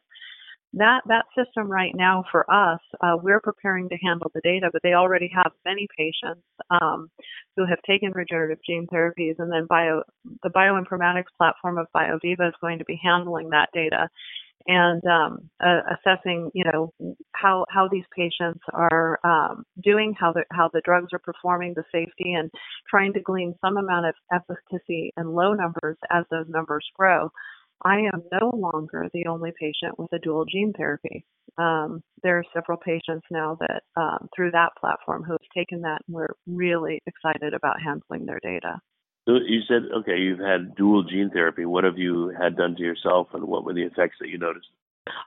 that 0.74 1.02
that 1.08 1.26
system 1.38 1.70
right 1.70 1.94
now 1.94 2.24
for 2.32 2.50
us, 2.52 2.80
uh, 3.02 3.18
we're 3.22 3.42
preparing 3.42 3.90
to 3.90 3.98
handle 3.98 4.32
the 4.34 4.42
data, 4.42 4.70
but 4.72 4.82
they 4.84 4.94
already 4.94 5.30
have 5.34 5.52
many 5.66 5.88
patients 5.98 6.46
um, 6.70 7.10
who 7.58 7.66
have 7.66 7.80
taken 7.86 8.12
regenerative 8.14 8.60
gene 8.66 8.88
therapies, 8.92 9.36
and 9.40 9.52
then 9.52 9.66
bio 9.68 10.04
the 10.44 10.50
bioinformatics 10.50 11.32
platform 11.38 11.78
of 11.78 11.88
BioViva 11.96 12.48
is 12.48 12.56
going 12.62 12.80
to 12.80 12.86
be 12.86 13.00
handling 13.04 13.50
that 13.50 13.70
data 13.74 14.08
and 14.68 15.02
um, 15.06 15.50
uh, 15.64 15.82
assessing, 15.92 16.52
you 16.54 16.64
know, 16.64 16.94
how 17.34 17.66
how 17.70 17.88
these 17.92 18.04
patients 18.16 18.62
are 18.74 19.20
um, 19.24 19.64
doing, 19.84 20.14
how 20.20 20.32
the 20.32 20.44
how 20.52 20.70
the 20.74 20.82
drugs 20.86 21.08
are 21.14 21.20
performing, 21.20 21.74
the 21.76 21.84
safety, 21.92 22.34
and 22.34 22.52
trying 22.90 23.14
to 23.14 23.22
glean 23.22 23.56
some 23.62 23.78
amount 23.78 24.06
of 24.06 24.16
efficacy 24.34 25.12
and 25.18 25.34
low 25.34 25.54
numbers 25.54 25.98
as 26.10 26.26
those 26.30 26.46
numbers 26.48 26.86
grow. 26.98 27.30
I 27.84 28.00
am 28.14 28.24
no 28.32 28.52
longer 28.56 29.10
the 29.14 29.28
only 29.28 29.52
patient 29.60 29.98
with 29.98 30.12
a 30.14 30.20
dual 30.20 30.46
gene 30.46 30.74
therapy. 30.76 31.26
Um, 31.58 32.02
there 32.24 32.38
are 32.38 32.44
several 32.54 32.78
patients 32.78 33.26
now 33.30 33.58
that 33.60 33.84
um, 33.96 34.30
through 34.36 34.52
that 34.52 34.72
platform 34.80 35.24
who 35.24 35.34
have 35.34 35.42
taken 35.56 35.82
that 35.82 36.02
and 36.08 36.16
we're 36.16 36.36
really 36.48 37.02
excited 37.08 37.54
about 37.54 37.82
handling 37.82 38.26
their 38.26 38.40
data. 38.40 38.80
So 39.28 39.36
you 39.36 39.62
said, 39.68 39.84
okay, 40.00 40.18
you've 40.18 40.40
had 40.40 40.76
dual 40.76 41.04
gene 41.04 41.30
therapy. 41.32 41.66
What 41.66 41.84
have 41.84 41.98
you 41.98 42.34
had 42.40 42.58
done 42.58 42.76
to 42.76 42.82
yourself 42.82 43.28
and 43.34 43.44
what 43.44 43.64
were 43.64 43.74
the 43.74 43.84
effects 43.84 44.16
that 44.20 44.30
you 44.30 44.38
noticed? 44.38 44.68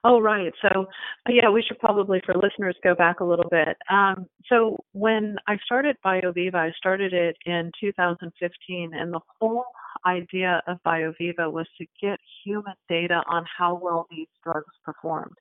Oh, 0.05 0.21
right. 0.21 0.53
So, 0.63 0.87
yeah, 1.29 1.51
we 1.51 1.63
should 1.63 1.79
probably, 1.79 2.21
for 2.25 2.35
listeners, 2.35 2.77
go 2.83 2.95
back 2.95 3.21
a 3.21 3.25
little 3.25 3.49
bit. 3.51 3.77
Um, 3.91 4.27
so, 4.49 4.77
when 4.93 5.37
I 5.49 5.59
started 5.65 5.97
BioViva, 6.05 6.55
I 6.55 6.73
started 6.77 7.13
it 7.13 7.37
in 7.45 7.73
2015, 7.81 8.93
and 8.95 9.13
the 9.13 9.21
whole 9.41 9.65
idea 10.07 10.63
of 10.67 10.79
BioViva 10.87 11.53
was 11.53 11.67
to 11.79 11.87
get 12.01 12.19
human 12.45 12.75
data 12.89 13.23
on 13.29 13.45
how 13.59 13.79
well 13.81 14.07
these 14.11 14.29
drugs 14.43 14.75
performed. 14.85 15.37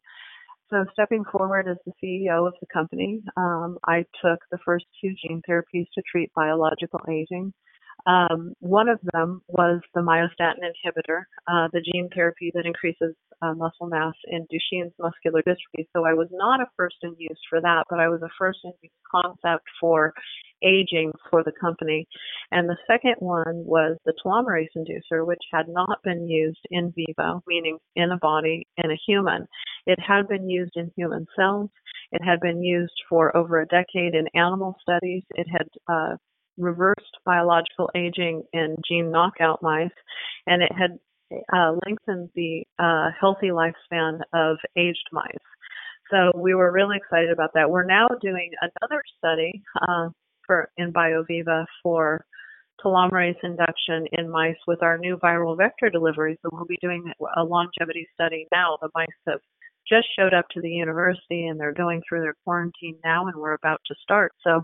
So, 0.70 0.86
stepping 0.94 1.24
forward 1.32 1.68
as 1.68 1.78
the 1.86 1.92
CEO 2.02 2.48
of 2.48 2.54
the 2.60 2.68
company, 2.74 3.22
um, 3.38 3.78
I 3.86 4.06
took 4.24 4.40
the 4.52 4.58
first 4.66 4.86
two 5.00 5.14
gene 5.22 5.42
therapies 5.48 5.86
to 5.94 6.02
treat 6.10 6.34
biological 6.34 7.00
aging. 7.10 7.54
Um, 8.06 8.54
one 8.60 8.90
of 8.90 9.00
them 9.14 9.42
was 9.48 9.82
the 9.94 10.02
myostatin 10.02 10.60
inhibitor, 10.60 11.24
uh, 11.48 11.70
the 11.72 11.82
gene 11.82 12.10
therapy 12.14 12.52
that 12.54 12.66
increases 12.66 13.16
uh, 13.42 13.54
muscle 13.54 13.88
mass 13.88 14.14
in 14.28 14.46
Duchenne's 14.52 14.94
muscular 15.00 15.42
dystrophy. 15.42 15.86
So 15.96 16.06
I 16.06 16.14
was 16.14 16.28
not 16.32 16.62
a 16.62 16.66
first 16.78 16.98
in 17.04 17.16
use 17.18 17.40
for 17.50 17.62
that, 17.62 17.86
but 17.90 18.00
I 18.00 18.10
was 18.10 18.22
a 18.22 18.30
first 18.38 18.60
in 18.64 18.74
use 18.82 18.92
concept 19.10 19.64
for 19.80 20.14
aging 20.64 21.12
for 21.30 21.44
the 21.44 21.52
company. 21.60 22.08
And 22.52 22.70
the 22.70 22.78
second 22.88 23.16
one 23.20 23.66
was 23.66 23.98
the 24.06 24.14
telomerase 24.26 24.68
inducer, 24.78 25.26
which 25.26 25.44
had 25.52 25.68
not 25.68 26.00
been 26.04 26.28
used 26.28 26.62
in 26.72 26.94
vivo, 26.96 27.42
meaning 27.48 27.78
in 27.96 28.12
a 28.12 28.18
body, 28.18 28.68
in 28.78 28.92
a 28.92 29.00
human. 29.08 29.48
It 29.86 30.00
had 30.00 30.28
been 30.28 30.50
used 30.50 30.74
in 30.76 30.92
human 30.96 31.26
cells. 31.38 31.70
It 32.12 32.24
had 32.24 32.40
been 32.40 32.64
used 32.64 32.94
for 33.10 33.36
over 33.36 33.62
a 33.62 33.68
decade 33.68 34.14
in 34.14 34.28
animal 34.36 34.76
studies. 34.82 35.24
It 35.32 35.48
had 35.50 35.68
uh, 35.92 36.16
reversed 36.58 37.18
biological 37.26 37.90
aging 37.96 38.44
in 38.54 38.76
gene 38.88 39.12
knockout 39.12 39.62
mice, 39.62 39.90
and 40.48 40.62
it 40.62 40.72
had 40.72 41.00
uh, 41.54 41.74
lengthened 41.86 42.30
the 42.36 42.64
uh, 42.80 43.10
healthy 43.20 43.48
lifespan 43.48 44.20
of 44.34 44.58
aged 44.78 45.08
mice. 45.12 45.34
So 46.12 46.32
we 46.36 46.54
were 46.54 46.72
really 46.72 46.98
excited 46.98 47.32
about 47.32 47.52
that. 47.56 47.70
We're 47.70 47.86
now 47.86 48.08
doing 48.22 48.52
another 48.62 49.02
study 49.18 49.64
uh, 49.82 50.10
for 50.46 50.70
in 50.78 50.94
BioViva 50.94 51.66
for 51.82 52.26
telomerase 52.84 53.38
induction 53.44 54.06
in 54.12 54.30
mice 54.30 54.58
with 54.68 54.84
our 54.84 54.98
new 54.98 55.18
viral 55.18 55.58
vector 55.58 55.90
delivery. 55.90 56.38
So 56.42 56.50
we'll 56.52 56.66
be 56.66 56.78
doing 56.82 57.12
a 57.38 57.44
longevity 57.44 58.08
study 58.14 58.48
now. 58.52 58.78
The 58.82 58.90
mice 58.94 59.08
have 59.28 59.40
just 59.88 60.08
showed 60.18 60.34
up 60.34 60.46
to 60.52 60.62
the 60.62 60.70
university 60.70 61.48
and 61.48 61.60
they're 61.60 61.74
going 61.74 62.02
through 62.08 62.22
their 62.22 62.36
quarantine 62.44 62.98
now, 63.04 63.28
and 63.28 63.36
we're 63.36 63.54
about 63.54 63.82
to 63.88 63.96
start. 64.02 64.34
So 64.44 64.64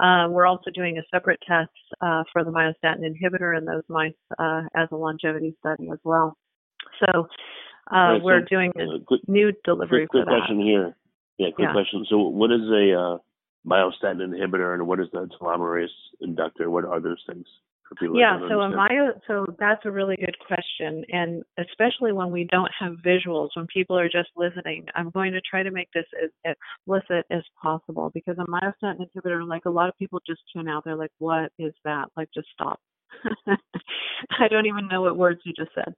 uh, 0.00 0.28
we're 0.28 0.46
also 0.46 0.70
doing 0.70 0.98
a 0.98 1.02
separate 1.14 1.40
test 1.46 1.70
uh, 2.00 2.24
for 2.32 2.44
the 2.44 2.50
myostatin 2.50 3.02
inhibitor 3.04 3.56
in 3.56 3.64
those 3.64 3.82
mice 3.88 4.12
uh, 4.38 4.62
as 4.74 4.88
a 4.92 4.96
longevity 4.96 5.54
study 5.60 5.88
as 5.92 5.98
well. 6.04 6.36
So 7.00 7.28
uh, 7.92 7.96
right, 7.96 8.22
we're 8.22 8.40
so, 8.40 8.46
doing 8.48 8.72
a 8.78 8.82
uh, 8.82 8.98
quick, 9.06 9.20
new 9.28 9.52
delivery 9.64 10.06
quick, 10.06 10.10
quick 10.10 10.24
for 10.24 10.30
that. 10.30 10.38
question 10.38 10.60
here. 10.60 10.96
Yeah, 11.38 11.48
quick 11.54 11.66
yeah. 11.68 11.72
question. 11.72 12.06
So 12.08 12.18
what 12.18 12.50
is 12.50 12.62
a 12.62 12.94
uh, 12.98 13.18
myostatin 13.66 14.34
inhibitor 14.34 14.74
and 14.74 14.86
what 14.86 15.00
is 15.00 15.06
the 15.12 15.28
telomerase 15.40 15.88
inductor? 16.20 16.70
What 16.70 16.84
are 16.84 17.00
those 17.00 17.22
things? 17.26 17.46
Yeah 18.14 18.38
so 18.48 18.62
am 18.62 18.78
I 18.78 18.88
so 19.26 19.46
that's 19.58 19.84
a 19.84 19.90
really 19.90 20.16
good 20.16 20.36
question 20.46 21.04
and 21.08 21.42
especially 21.58 22.12
when 22.12 22.30
we 22.30 22.44
don't 22.50 22.70
have 22.78 22.94
visuals 23.04 23.48
when 23.54 23.66
people 23.66 23.98
are 23.98 24.08
just 24.08 24.28
listening 24.36 24.86
i'm 24.94 25.10
going 25.10 25.32
to 25.32 25.40
try 25.40 25.62
to 25.62 25.70
make 25.70 25.88
this 25.92 26.04
as 26.22 26.30
explicit 26.44 27.26
as 27.30 27.42
possible 27.60 28.10
because 28.14 28.36
a 28.38 28.44
myostatin 28.50 29.06
inhibitor 29.14 29.46
like 29.46 29.64
a 29.66 29.70
lot 29.70 29.88
of 29.88 29.98
people 29.98 30.20
just 30.26 30.40
tune 30.52 30.68
out 30.68 30.84
they're 30.84 30.96
like 30.96 31.10
what 31.20 31.52
is 31.58 31.72
that? 31.84 32.06
Like 32.16 32.28
just 32.34 32.48
stop. 32.52 32.80
I 33.46 34.48
don't 34.48 34.66
even 34.66 34.88
know 34.88 35.02
what 35.02 35.16
words 35.16 35.40
you 35.44 35.52
just 35.56 35.70
said. 35.74 35.94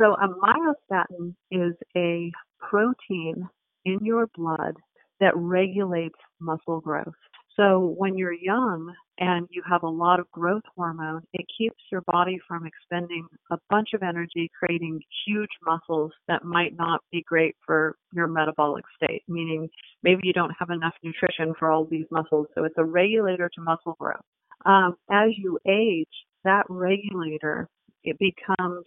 So 0.00 0.14
a 0.14 0.28
myostatin 0.28 1.34
is 1.50 1.74
a 1.96 2.32
protein 2.58 3.48
in 3.84 3.98
your 4.02 4.26
blood 4.34 4.74
that 5.20 5.36
regulates 5.36 6.18
muscle 6.40 6.80
growth 6.80 7.14
so 7.56 7.94
when 7.96 8.16
you're 8.16 8.32
young 8.32 8.92
and 9.18 9.46
you 9.50 9.62
have 9.68 9.84
a 9.84 9.88
lot 9.88 10.18
of 10.18 10.30
growth 10.32 10.64
hormone, 10.74 11.22
it 11.32 11.46
keeps 11.56 11.80
your 11.92 12.00
body 12.02 12.38
from 12.48 12.66
expending 12.66 13.26
a 13.50 13.58
bunch 13.70 13.90
of 13.94 14.02
energy 14.02 14.50
creating 14.58 15.00
huge 15.24 15.50
muscles 15.64 16.12
that 16.26 16.44
might 16.44 16.76
not 16.76 17.00
be 17.12 17.22
great 17.26 17.54
for 17.64 17.96
your 18.12 18.26
metabolic 18.26 18.84
state, 18.96 19.22
meaning 19.28 19.68
maybe 20.02 20.22
you 20.24 20.32
don't 20.32 20.54
have 20.58 20.70
enough 20.70 20.94
nutrition 21.04 21.54
for 21.58 21.70
all 21.70 21.84
these 21.84 22.06
muscles. 22.10 22.46
So 22.54 22.64
it's 22.64 22.74
a 22.78 22.84
regulator 22.84 23.48
to 23.54 23.60
muscle 23.60 23.96
growth. 24.00 24.20
Um, 24.66 24.96
as 25.10 25.30
you 25.36 25.58
age, 25.68 26.08
that 26.44 26.64
regulator, 26.68 27.68
it 28.02 28.16
becomes 28.18 28.84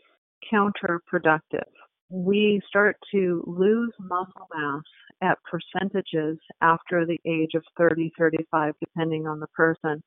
counterproductive 0.52 1.70
we 2.10 2.62
start 2.68 2.98
to 3.12 3.44
lose 3.46 3.94
muscle 4.00 4.48
mass 4.54 4.84
at 5.22 5.38
percentages 5.50 6.38
after 6.62 7.06
the 7.06 7.20
age 7.26 7.52
of 7.56 7.64
30, 7.78 8.12
35, 8.18 8.74
depending 8.80 9.28
on 9.28 9.40
the 9.40 9.48
person, 9.48 10.02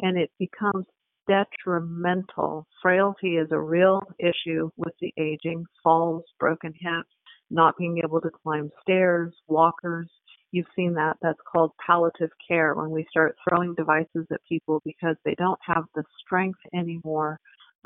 and 0.00 0.18
it 0.18 0.30
becomes 0.38 0.86
detrimental. 1.28 2.66
Frailty 2.82 3.36
is 3.36 3.48
a 3.52 3.60
real 3.60 4.02
issue 4.18 4.68
with 4.76 4.94
the 5.00 5.12
aging, 5.18 5.64
falls, 5.82 6.24
broken 6.38 6.72
hips, 6.72 7.08
not 7.50 7.76
being 7.78 8.00
able 8.04 8.20
to 8.20 8.30
climb 8.42 8.70
stairs, 8.82 9.32
walkers. 9.46 10.10
You've 10.50 10.66
seen 10.76 10.94
that. 10.94 11.16
That's 11.22 11.38
called 11.50 11.72
palliative 11.84 12.30
care 12.46 12.74
when 12.74 12.90
we 12.90 13.06
start 13.10 13.36
throwing 13.48 13.74
devices 13.74 14.26
at 14.32 14.40
people 14.48 14.80
because 14.84 15.16
they 15.24 15.34
don't 15.36 15.58
have 15.66 15.84
the 15.94 16.04
strength 16.24 16.60
anymore 16.74 17.38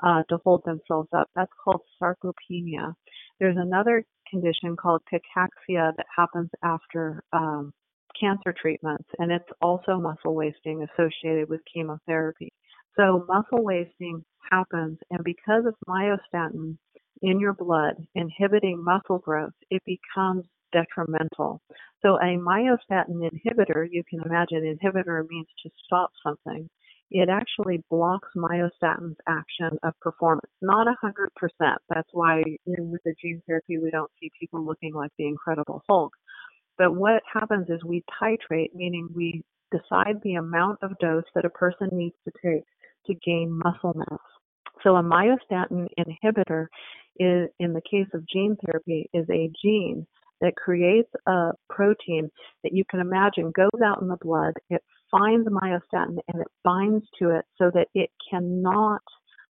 uh, 0.02 0.22
to 0.28 0.38
hold 0.44 0.62
themselves 0.64 1.08
up. 1.16 1.28
That's 1.34 1.52
called 1.64 1.82
sarcopenia. 2.02 2.94
There's 3.40 3.57
another 3.57 4.04
condition 4.30 4.76
called 4.76 5.02
cachexia 5.12 5.92
that 5.97 6.07
happens 6.14 6.50
after 6.62 7.23
um, 7.33 7.73
cancer 8.21 8.54
treatments, 8.61 9.09
and 9.18 9.30
it's 9.30 9.49
also 9.62 9.99
muscle 9.99 10.35
wasting 10.35 10.85
associated 10.85 11.49
with 11.49 11.61
chemotherapy. 11.73 12.52
So 12.97 13.25
muscle 13.28 13.64
wasting 13.64 14.25
happens, 14.50 14.99
and 15.11 15.23
because 15.23 15.64
of 15.66 15.75
myostatin 15.88 16.76
in 17.23 17.40
your 17.40 17.54
blood 17.54 17.95
inhibiting 18.14 18.83
muscle 18.83 19.18
growth, 19.18 19.52
it 19.71 19.83
becomes 19.85 20.45
detrimental. 20.73 21.61
So 22.02 22.16
a 22.16 22.37
myostatin 22.37 23.28
inhibitor, 23.30 23.87
you 23.90 24.02
can 24.09 24.21
imagine 24.25 24.62
inhibitor 24.62 25.25
means 25.28 25.47
to 25.62 25.71
stop 25.85 26.11
something 26.25 26.68
it 27.10 27.28
actually 27.28 27.82
blocks 27.90 28.28
myostatin's 28.36 29.16
action 29.26 29.78
of 29.82 29.98
performance. 30.00 30.50
Not 30.60 30.86
100%. 31.02 31.28
That's 31.88 32.08
why 32.12 32.42
with 32.66 33.02
the 33.04 33.14
gene 33.20 33.42
therapy, 33.46 33.78
we 33.78 33.90
don't 33.90 34.10
see 34.20 34.30
people 34.38 34.64
looking 34.64 34.94
like 34.94 35.10
the 35.18 35.26
Incredible 35.26 35.82
Hulk. 35.88 36.12
But 36.76 36.94
what 36.94 37.22
happens 37.32 37.66
is 37.70 37.82
we 37.84 38.04
titrate, 38.22 38.74
meaning 38.74 39.08
we 39.14 39.42
decide 39.72 40.20
the 40.22 40.34
amount 40.34 40.78
of 40.82 40.98
dose 41.00 41.24
that 41.34 41.44
a 41.44 41.50
person 41.50 41.88
needs 41.92 42.16
to 42.24 42.32
take 42.42 42.64
to 43.06 43.14
gain 43.14 43.58
muscle 43.64 43.94
mass. 43.94 44.20
So 44.82 44.96
a 44.96 45.02
myostatin 45.02 45.88
inhibitor 45.98 46.66
is, 47.18 47.48
in 47.58 47.72
the 47.72 47.82
case 47.90 48.06
of 48.14 48.28
gene 48.28 48.56
therapy, 48.64 49.08
is 49.12 49.26
a 49.30 49.50
gene 49.62 50.06
that 50.40 50.54
creates 50.56 51.10
a 51.26 51.50
protein 51.68 52.30
that 52.62 52.72
you 52.72 52.84
can 52.88 53.00
imagine 53.00 53.50
goes 53.50 53.80
out 53.84 54.00
in 54.00 54.08
the 54.08 54.18
blood, 54.20 54.54
it 54.70 54.82
finds 55.10 55.48
myostatin 55.48 56.18
and 56.28 56.40
it 56.40 56.48
binds 56.64 57.04
to 57.18 57.30
it 57.30 57.44
so 57.56 57.70
that 57.74 57.88
it 57.94 58.10
cannot 58.30 59.02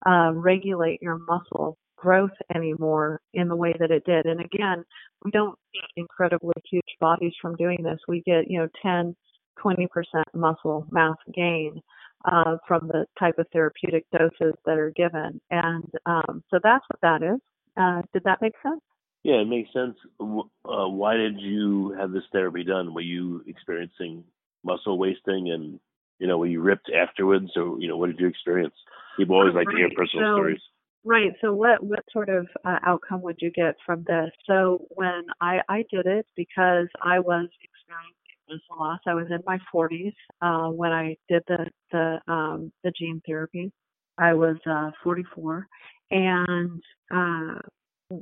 uh, 0.05 0.31
regulate 0.33 1.01
your 1.01 1.19
muscle 1.27 1.77
growth 2.03 2.31
anymore 2.53 3.21
in 3.33 3.47
the 3.47 3.55
way 3.55 3.73
that 3.79 3.91
it 3.91 4.03
did. 4.05 4.25
And 4.25 4.41
again, 4.41 4.83
we 5.23 5.31
don't 5.31 5.57
get 5.73 5.89
incredibly 5.95 6.53
huge 6.69 6.83
bodies 6.99 7.33
from 7.41 7.55
doing 7.55 7.79
this. 7.81 7.99
We 8.07 8.21
get, 8.25 8.49
you 8.49 8.59
know, 8.59 8.67
10, 8.81 9.15
20% 9.63 9.87
muscle 10.33 10.85
mass 10.91 11.15
gain 11.33 11.81
uh, 12.29 12.57
from 12.67 12.87
the 12.87 13.05
type 13.17 13.35
of 13.37 13.47
therapeutic 13.53 14.05
doses 14.11 14.53
that 14.65 14.77
are 14.77 14.91
given. 14.95 15.39
And 15.49 15.89
um, 16.05 16.43
so 16.49 16.59
that's 16.61 16.85
what 16.89 17.01
that 17.01 17.23
is. 17.23 17.39
Uh, 17.77 18.01
did 18.13 18.23
that 18.25 18.41
make 18.41 18.53
sense? 18.61 18.81
Yeah, 19.23 19.35
it 19.35 19.47
makes 19.47 19.71
sense. 19.71 19.95
Uh, 20.19 20.89
why 20.89 21.15
did 21.15 21.39
you 21.39 21.95
have 21.97 22.11
this 22.11 22.23
therapy 22.33 22.65
done? 22.65 22.93
Were 22.93 23.01
you 23.01 23.43
experiencing 23.47 24.25
muscle 24.63 24.97
wasting 24.97 25.51
and, 25.51 25.79
you 26.19 26.27
know, 26.27 26.37
were 26.37 26.47
you 26.47 26.61
ripped 26.61 26.89
afterwards 26.89 27.51
or, 27.55 27.79
you 27.79 27.87
know, 27.87 27.97
what 27.97 28.07
did 28.07 28.19
you 28.19 28.27
experience? 28.27 28.75
People 29.17 29.35
always 29.35 29.53
like 29.53 29.67
right. 29.67 29.73
to 29.73 29.77
hear 29.77 29.89
personal 29.95 30.25
so, 30.25 30.35
stories. 30.35 30.61
Right. 31.05 31.33
So 31.41 31.53
what 31.53 31.83
what 31.83 31.99
sort 32.11 32.29
of 32.29 32.47
uh, 32.63 32.79
outcome 32.85 33.21
would 33.23 33.37
you 33.39 33.51
get 33.51 33.75
from 33.85 34.05
this? 34.07 34.31
So 34.47 34.85
when 34.89 35.25
I 35.41 35.59
I 35.67 35.83
did 35.91 36.05
it 36.05 36.25
because 36.35 36.87
I 37.01 37.19
was 37.19 37.49
experiencing 37.61 38.23
muscle 38.49 38.77
loss. 38.79 38.99
I 39.05 39.13
was 39.13 39.27
in 39.29 39.39
my 39.45 39.57
40s 39.73 40.13
uh, 40.41 40.69
when 40.69 40.91
I 40.91 41.15
did 41.29 41.43
the 41.47 41.67
the 41.91 42.19
um, 42.31 42.71
the 42.83 42.91
gene 42.91 43.21
therapy. 43.25 43.71
I 44.17 44.33
was 44.33 44.57
uh, 44.69 44.91
44, 45.03 45.67
and 46.11 46.81
uh, 47.13 47.59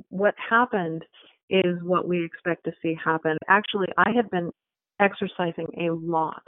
what 0.08 0.34
happened 0.48 1.04
is 1.50 1.82
what 1.82 2.08
we 2.08 2.24
expect 2.24 2.64
to 2.64 2.72
see 2.80 2.96
happen. 3.04 3.36
Actually, 3.46 3.88
I 3.98 4.10
had 4.16 4.30
been 4.30 4.50
exercising 5.02 5.66
a 5.78 5.90
lot 5.90 6.42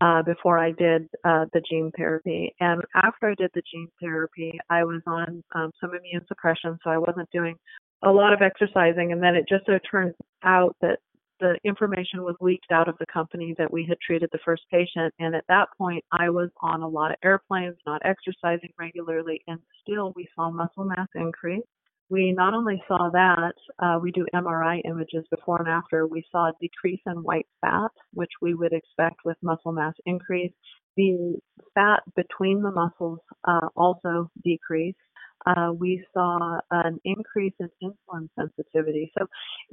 uh, 0.00 0.22
before 0.22 0.58
I 0.58 0.72
did 0.72 1.08
uh, 1.24 1.46
the 1.52 1.62
gene 1.68 1.90
therapy. 1.96 2.54
And 2.60 2.82
after 2.94 3.30
I 3.30 3.34
did 3.34 3.50
the 3.54 3.62
gene 3.72 3.88
therapy, 4.00 4.58
I 4.70 4.84
was 4.84 5.02
on 5.06 5.42
um, 5.54 5.70
some 5.80 5.90
immune 5.90 6.24
suppression, 6.28 6.78
so 6.82 6.90
I 6.90 6.98
wasn't 6.98 7.30
doing 7.30 7.56
a 8.04 8.10
lot 8.10 8.32
of 8.32 8.42
exercising. 8.42 9.12
And 9.12 9.22
then 9.22 9.34
it 9.34 9.46
just 9.48 9.66
so 9.66 9.78
turns 9.90 10.14
out 10.44 10.76
that 10.80 10.98
the 11.40 11.56
information 11.64 12.22
was 12.22 12.34
leaked 12.40 12.72
out 12.72 12.88
of 12.88 12.96
the 12.98 13.06
company 13.12 13.54
that 13.58 13.72
we 13.72 13.86
had 13.88 13.98
treated 14.04 14.28
the 14.32 14.40
first 14.44 14.62
patient. 14.70 15.14
And 15.18 15.34
at 15.34 15.44
that 15.48 15.68
point, 15.78 16.04
I 16.10 16.30
was 16.30 16.50
on 16.60 16.82
a 16.82 16.88
lot 16.88 17.12
of 17.12 17.16
airplanes, 17.24 17.76
not 17.86 18.02
exercising 18.04 18.70
regularly, 18.78 19.40
and 19.46 19.60
still 19.80 20.12
we 20.16 20.28
saw 20.34 20.50
muscle 20.50 20.84
mass 20.84 21.08
increase 21.14 21.62
we 22.10 22.32
not 22.32 22.54
only 22.54 22.82
saw 22.88 23.10
that, 23.12 23.52
uh, 23.78 23.98
we 24.00 24.10
do 24.12 24.26
MRI 24.34 24.80
images 24.84 25.24
before 25.30 25.58
and 25.58 25.68
after. 25.68 26.06
We 26.06 26.24
saw 26.32 26.46
a 26.46 26.52
decrease 26.60 27.00
in 27.06 27.22
white 27.22 27.46
fat, 27.60 27.90
which 28.14 28.30
we 28.40 28.54
would 28.54 28.72
expect 28.72 29.16
with 29.24 29.36
muscle 29.42 29.72
mass 29.72 29.94
increase. 30.06 30.52
The 30.96 31.38
fat 31.74 32.02
between 32.16 32.62
the 32.62 32.70
muscles 32.70 33.20
uh, 33.46 33.68
also 33.76 34.30
decreased. 34.42 34.98
Uh, 35.46 35.70
we 35.72 36.04
saw 36.12 36.58
an 36.70 36.98
increase 37.04 37.54
in 37.60 37.68
insulin 37.82 38.28
sensitivity. 38.36 39.10
So, 39.16 39.26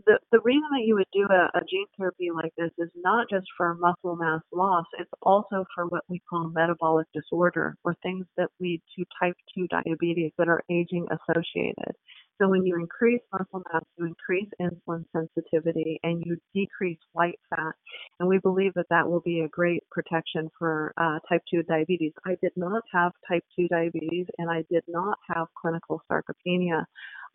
the, 0.05 0.19
the 0.31 0.39
reason 0.41 0.67
that 0.71 0.85
you 0.85 0.95
would 0.95 1.07
do 1.11 1.25
a, 1.29 1.57
a 1.57 1.61
gene 1.67 1.87
therapy 1.97 2.29
like 2.31 2.53
this 2.55 2.71
is 2.77 2.91
not 2.95 3.27
just 3.29 3.47
for 3.57 3.73
muscle 3.75 4.15
mass 4.15 4.41
loss, 4.53 4.85
it's 4.99 5.09
also 5.23 5.65
for 5.73 5.87
what 5.87 6.03
we 6.07 6.21
call 6.29 6.49
metabolic 6.49 7.07
disorder 7.13 7.75
or 7.83 7.95
things 8.03 8.27
that 8.37 8.49
lead 8.59 8.81
to 8.95 9.05
type 9.19 9.35
2 9.57 9.67
diabetes 9.67 10.31
that 10.37 10.47
are 10.47 10.61
aging 10.69 11.07
associated. 11.09 11.95
So 12.41 12.49
when 12.49 12.65
you 12.65 12.75
increase 12.75 13.21
muscle 13.31 13.63
mass, 13.71 13.83
you 13.97 14.05
increase 14.05 14.49
insulin 14.61 15.05
sensitivity 15.13 15.99
and 16.03 16.21
you 16.25 16.37
decrease 16.53 16.99
white 17.13 17.39
fat. 17.49 17.73
And 18.19 18.27
we 18.27 18.39
believe 18.39 18.73
that 18.75 18.87
that 18.89 19.09
will 19.09 19.21
be 19.21 19.41
a 19.41 19.47
great 19.47 19.83
protection 19.89 20.49
for 20.59 20.93
uh, 20.97 21.19
type 21.29 21.43
2 21.49 21.63
diabetes. 21.63 22.11
I 22.25 22.35
did 22.41 22.51
not 22.57 22.83
have 22.93 23.13
type 23.27 23.43
2 23.57 23.69
diabetes 23.69 24.27
and 24.37 24.49
I 24.49 24.65
did 24.69 24.83
not 24.87 25.17
have 25.29 25.47
clinical 25.59 26.01
sarcopenia. 26.11 26.85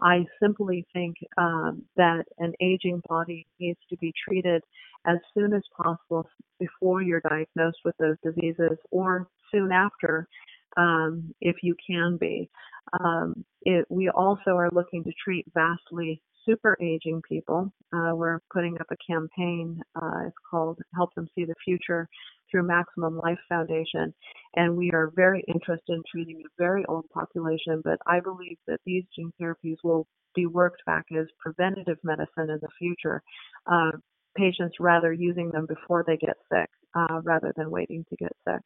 I 0.02 0.26
simply 0.42 0.86
think 0.92 1.16
um, 1.38 1.82
that 1.96 2.24
an 2.38 2.52
aging 2.60 3.02
body 3.08 3.46
needs 3.58 3.78
to 3.90 3.96
be 3.98 4.12
treated 4.28 4.62
as 5.06 5.16
soon 5.34 5.54
as 5.54 5.62
possible 5.76 6.28
before 6.58 7.02
you're 7.02 7.20
diagnosed 7.20 7.78
with 7.84 7.96
those 7.98 8.16
diseases 8.22 8.78
or 8.90 9.28
soon 9.50 9.72
after 9.72 10.28
um, 10.76 11.34
if 11.40 11.56
you 11.62 11.74
can 11.86 12.16
be. 12.20 12.48
Um, 12.98 13.44
it, 13.62 13.86
we 13.88 14.08
also 14.08 14.50
are 14.56 14.70
looking 14.72 15.04
to 15.04 15.12
treat 15.22 15.46
vastly 15.54 16.22
super 16.46 16.76
aging 16.80 17.22
people. 17.28 17.72
Uh, 17.92 18.12
we're 18.14 18.40
putting 18.52 18.76
up 18.80 18.86
a 18.90 19.12
campaign. 19.12 19.80
Uh, 19.94 20.26
it's 20.26 20.36
called 20.50 20.78
Help 20.94 21.14
Them 21.14 21.28
See 21.34 21.44
the 21.44 21.54
Future 21.64 22.08
through 22.50 22.66
Maximum 22.66 23.18
Life 23.18 23.38
Foundation. 23.48 24.12
And 24.56 24.76
we 24.76 24.90
are 24.92 25.12
very 25.14 25.44
interested 25.46 25.92
in 25.92 26.02
treating 26.10 26.40
a 26.40 26.48
very 26.58 26.84
old 26.86 27.08
population, 27.10 27.80
but 27.84 27.98
I 28.06 28.20
believe 28.20 28.56
that 28.66 28.80
these 28.84 29.04
gene 29.14 29.32
therapies 29.40 29.76
will 29.84 30.06
be 30.34 30.46
worked 30.46 30.82
back 30.86 31.06
as 31.16 31.26
preventative 31.38 31.98
medicine 32.02 32.50
in 32.50 32.58
the 32.60 32.68
future. 32.78 33.22
Uh, 33.70 33.92
patients 34.36 34.76
rather 34.80 35.12
using 35.12 35.50
them 35.50 35.66
before 35.66 36.04
they 36.06 36.16
get 36.16 36.36
sick 36.52 36.68
uh, 36.94 37.20
rather 37.22 37.52
than 37.56 37.70
waiting 37.70 38.04
to 38.08 38.16
get 38.16 38.32
sick. 38.46 38.60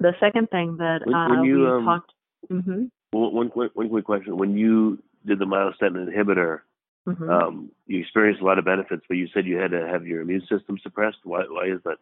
The 0.00 0.12
second 0.18 0.48
thing 0.50 0.76
that 0.78 1.00
when, 1.04 1.30
when 1.30 1.38
uh, 1.38 1.42
you, 1.42 1.58
we 1.60 1.66
um, 1.66 1.84
talked. 1.84 2.12
Mm-hmm. 2.50 2.84
One, 3.12 3.50
quick, 3.50 3.72
one 3.74 3.88
quick 3.90 4.04
question: 4.04 4.38
When 4.38 4.56
you 4.56 4.98
did 5.26 5.38
the 5.38 5.44
myostatin 5.44 6.08
inhibitor, 6.08 6.60
mm-hmm. 7.06 7.30
um, 7.30 7.70
you 7.86 8.00
experienced 8.00 8.40
a 8.40 8.44
lot 8.44 8.58
of 8.58 8.64
benefits, 8.64 9.02
but 9.08 9.18
you 9.18 9.28
said 9.34 9.46
you 9.46 9.56
had 9.56 9.72
to 9.72 9.86
have 9.86 10.06
your 10.06 10.22
immune 10.22 10.42
system 10.50 10.78
suppressed. 10.82 11.18
Why? 11.24 11.42
Why 11.48 11.66
is 11.66 11.80
that? 11.84 11.98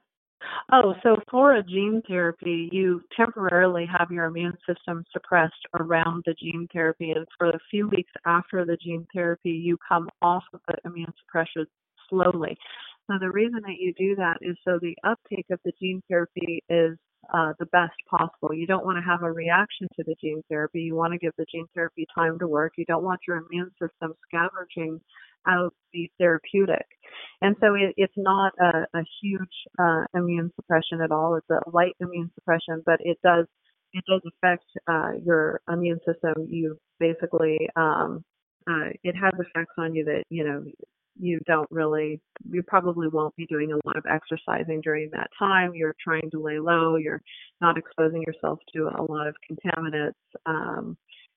Oh, 0.70 0.94
so 1.02 1.16
for 1.28 1.56
a 1.56 1.62
gene 1.64 2.00
therapy, 2.06 2.68
you 2.70 3.02
temporarily 3.16 3.86
have 3.86 4.12
your 4.12 4.26
immune 4.26 4.56
system 4.68 5.04
suppressed 5.12 5.66
around 5.78 6.22
the 6.26 6.34
gene 6.34 6.68
therapy, 6.72 7.10
and 7.10 7.26
for 7.36 7.50
a 7.50 7.58
few 7.70 7.88
weeks 7.88 8.12
after 8.24 8.64
the 8.64 8.76
gene 8.76 9.06
therapy, 9.12 9.50
you 9.50 9.76
come 9.88 10.08
off 10.22 10.44
of 10.54 10.60
the 10.68 10.76
immune 10.84 11.12
suppression 11.24 11.66
slowly. 12.08 12.56
So 13.10 13.18
the 13.18 13.30
reason 13.30 13.62
that 13.62 13.78
you 13.78 13.92
do 13.94 14.14
that 14.16 14.38
is 14.42 14.56
so 14.64 14.78
the 14.80 14.96
uptake 15.02 15.46
of 15.50 15.58
the 15.64 15.72
gene 15.80 16.02
therapy 16.08 16.62
is 16.68 16.96
uh, 17.32 17.52
the 17.58 17.66
best 17.66 17.94
possible. 18.08 18.54
You 18.54 18.66
don't 18.66 18.84
want 18.84 18.96
to 18.98 19.10
have 19.10 19.22
a 19.22 19.30
reaction 19.30 19.88
to 19.96 20.04
the 20.04 20.14
gene 20.20 20.42
therapy. 20.48 20.80
You 20.80 20.94
want 20.94 21.12
to 21.12 21.18
give 21.18 21.32
the 21.36 21.46
gene 21.50 21.66
therapy 21.74 22.06
time 22.14 22.38
to 22.38 22.46
work. 22.46 22.74
You 22.76 22.84
don't 22.86 23.04
want 23.04 23.20
your 23.26 23.38
immune 23.38 23.70
system 23.80 24.14
scavenging 24.26 25.00
out 25.46 25.74
the 25.92 26.10
therapeutic. 26.18 26.86
And 27.40 27.56
so 27.60 27.74
it, 27.74 27.94
it's 27.96 28.16
not 28.16 28.52
a, 28.60 28.86
a 28.94 29.02
huge 29.22 29.48
uh, 29.78 30.04
immune 30.14 30.52
suppression 30.56 31.00
at 31.02 31.10
all. 31.10 31.36
It's 31.36 31.50
a 31.50 31.70
light 31.70 31.96
immune 32.00 32.30
suppression, 32.34 32.82
but 32.84 32.96
it 33.00 33.18
does 33.22 33.46
it 33.94 34.04
does 34.06 34.20
affect 34.26 34.64
uh, 34.86 35.12
your 35.24 35.60
immune 35.70 35.98
system. 36.06 36.46
You 36.48 36.78
basically 37.00 37.68
um, 37.76 38.24
uh, 38.68 38.90
it 39.02 39.14
has 39.14 39.32
effects 39.38 39.74
on 39.78 39.94
you 39.94 40.04
that 40.04 40.24
you 40.28 40.44
know 40.44 40.64
you 41.18 41.40
don't 41.46 41.70
really, 41.70 42.20
you 42.50 42.62
probably 42.62 43.08
won't 43.08 43.34
be 43.36 43.46
doing 43.46 43.72
a 43.72 43.86
lot 43.86 43.96
of 43.96 44.04
exercising 44.08 44.80
during 44.80 45.10
that 45.12 45.28
time. 45.38 45.74
You're 45.74 45.96
trying 46.02 46.30
to 46.30 46.42
lay 46.42 46.58
low. 46.58 46.96
You're 46.96 47.22
not 47.60 47.76
exposing 47.76 48.22
yourself 48.22 48.58
to 48.74 48.88
a 48.88 49.02
lot 49.02 49.26
of 49.26 49.34
contaminants. 49.50 50.12
Um, 50.46 50.96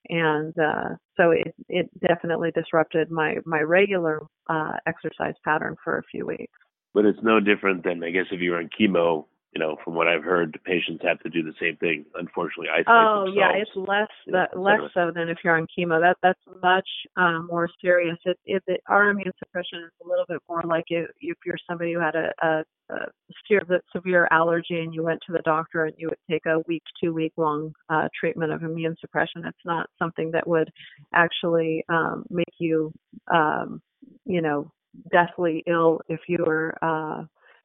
and 0.10 0.54
uh, 0.58 0.96
so 1.18 1.32
it, 1.32 1.54
it 1.70 1.90
definitely 2.00 2.52
disrupted 2.52 3.12
my, 3.12 3.36
my 3.46 3.62
regular 3.62 4.22
uh, 4.50 4.74
exercise 4.88 5.36
pattern 5.44 5.76
for 5.84 5.98
a 5.98 6.04
few 6.04 6.26
weeks. 6.26 6.58
But 6.94 7.06
it's 7.06 7.20
no 7.24 7.40
different 7.40 7.84
than, 7.84 8.04
I 8.04 8.10
guess, 8.10 8.26
if 8.32 8.42
you 8.42 8.52
were 8.52 8.58
on 8.58 8.70
chemo 8.80 9.26
you 9.54 9.60
know, 9.60 9.76
from 9.84 9.96
what 9.96 10.08
I've 10.08 10.24
heard, 10.24 10.58
patients 10.64 11.04
have 11.04 11.20
to 11.20 11.30
do 11.30 11.44
the 11.44 11.54
same 11.60 11.76
thing. 11.76 12.06
Unfortunately, 12.16 12.68
isolate 12.70 12.86
oh 12.88 13.26
yeah, 13.36 13.52
it's 13.52 13.72
less 13.76 14.08
that 14.28 14.58
less 14.58 14.80
so 14.94 15.12
than 15.14 15.28
if 15.28 15.40
you're 15.44 15.58
on 15.58 15.68
chemo. 15.78 16.00
That 16.00 16.16
that's 16.24 16.40
much 16.64 16.88
um, 17.18 17.48
more 17.52 17.68
serious. 17.82 18.18
It, 18.24 18.40
it, 18.46 18.64
it, 18.68 18.82
our 18.88 19.10
immune 19.10 19.34
suppression 19.40 19.80
is 19.84 19.92
a 20.06 20.08
little 20.08 20.24
bit 20.28 20.40
more 20.48 20.62
like 20.64 20.86
if, 20.88 21.10
if 21.20 21.38
you're 21.46 21.58
somebody 21.70 21.94
who 21.94 22.00
had 22.00 22.16
a, 22.16 22.32
a, 22.42 22.64
a 22.92 23.82
severe 23.94 24.28
allergy 24.32 24.80
and 24.80 24.94
you 24.94 25.04
went 25.04 25.20
to 25.28 25.34
the 25.34 25.42
doctor 25.44 25.86
and 25.86 25.96
you 25.98 26.08
would 26.08 26.18
take 26.30 26.46
a 26.46 26.60
week, 26.68 26.84
two 27.04 27.14
week 27.14 27.34
long 27.36 27.74
uh, 27.90 28.08
treatment 28.18 28.54
of 28.54 28.64
immune 28.64 28.96
suppression. 29.02 29.44
It's 29.46 29.58
not 29.66 29.90
something 30.00 30.32
that 30.32 30.48
would 30.48 30.70
actually 31.14 31.84
um, 31.90 32.24
make 32.30 32.54
you, 32.58 32.94
um, 33.34 33.82
you 34.26 34.42
know, 34.42 34.72
deathly 35.12 35.62
ill 35.68 36.00
if 36.08 36.22
you 36.30 36.44
were 36.46 36.74
uh, 36.82 37.24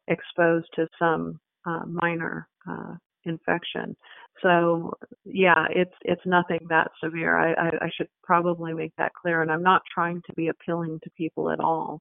exposed 0.08 0.66
to 0.74 0.88
some 0.98 1.38
uh, 1.66 1.82
minor 1.86 2.48
uh, 2.68 2.94
infection. 3.24 3.96
So 4.42 4.92
yeah, 5.24 5.66
it's 5.70 5.94
it's 6.02 6.22
nothing 6.24 6.60
that 6.68 6.90
severe. 7.02 7.36
I, 7.36 7.52
I, 7.52 7.68
I 7.82 7.90
should 7.96 8.08
probably 8.22 8.74
make 8.74 8.92
that 8.98 9.12
clear. 9.14 9.42
And 9.42 9.50
I'm 9.50 9.62
not 9.62 9.82
trying 9.92 10.22
to 10.26 10.34
be 10.34 10.48
appealing 10.48 11.00
to 11.02 11.10
people 11.16 11.50
at 11.50 11.60
all. 11.60 12.00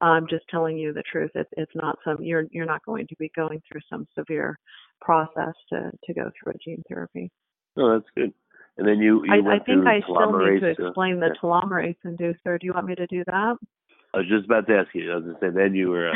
I'm 0.00 0.26
just 0.28 0.44
telling 0.50 0.76
you 0.76 0.92
the 0.92 1.02
truth. 1.10 1.30
It's 1.34 1.50
it's 1.56 1.72
not 1.74 1.98
some 2.04 2.18
you're 2.20 2.44
you're 2.50 2.66
not 2.66 2.84
going 2.84 3.06
to 3.08 3.16
be 3.18 3.30
going 3.36 3.60
through 3.70 3.82
some 3.90 4.06
severe 4.16 4.58
process 5.00 5.54
to 5.72 5.90
to 6.04 6.14
go 6.14 6.30
through 6.30 6.52
a 6.52 6.58
gene 6.64 6.82
therapy. 6.88 7.30
Oh, 7.76 7.94
that's 7.94 8.10
good. 8.16 8.32
And 8.78 8.88
then 8.88 8.98
you, 8.98 9.22
you 9.24 9.32
I, 9.32 9.56
I 9.56 9.58
think 9.58 9.86
I 9.86 10.00
still 10.00 10.38
need 10.38 10.60
to 10.60 10.70
explain 10.70 11.20
the 11.20 11.26
yeah. 11.26 11.40
telomerase 11.42 11.96
inducer. 12.06 12.58
Do 12.58 12.66
you 12.66 12.72
want 12.72 12.86
me 12.86 12.94
to 12.94 13.06
do 13.06 13.22
that? 13.26 13.56
I 14.14 14.18
was 14.18 14.26
just 14.28 14.46
about 14.46 14.66
to 14.66 14.78
ask 14.78 14.88
you. 14.94 15.12
I 15.12 15.16
was 15.16 15.24
going 15.24 15.34
to 15.34 15.40
say 15.40 15.50
then 15.54 15.74
you 15.74 15.90
were 15.90 16.10
uh, 16.10 16.14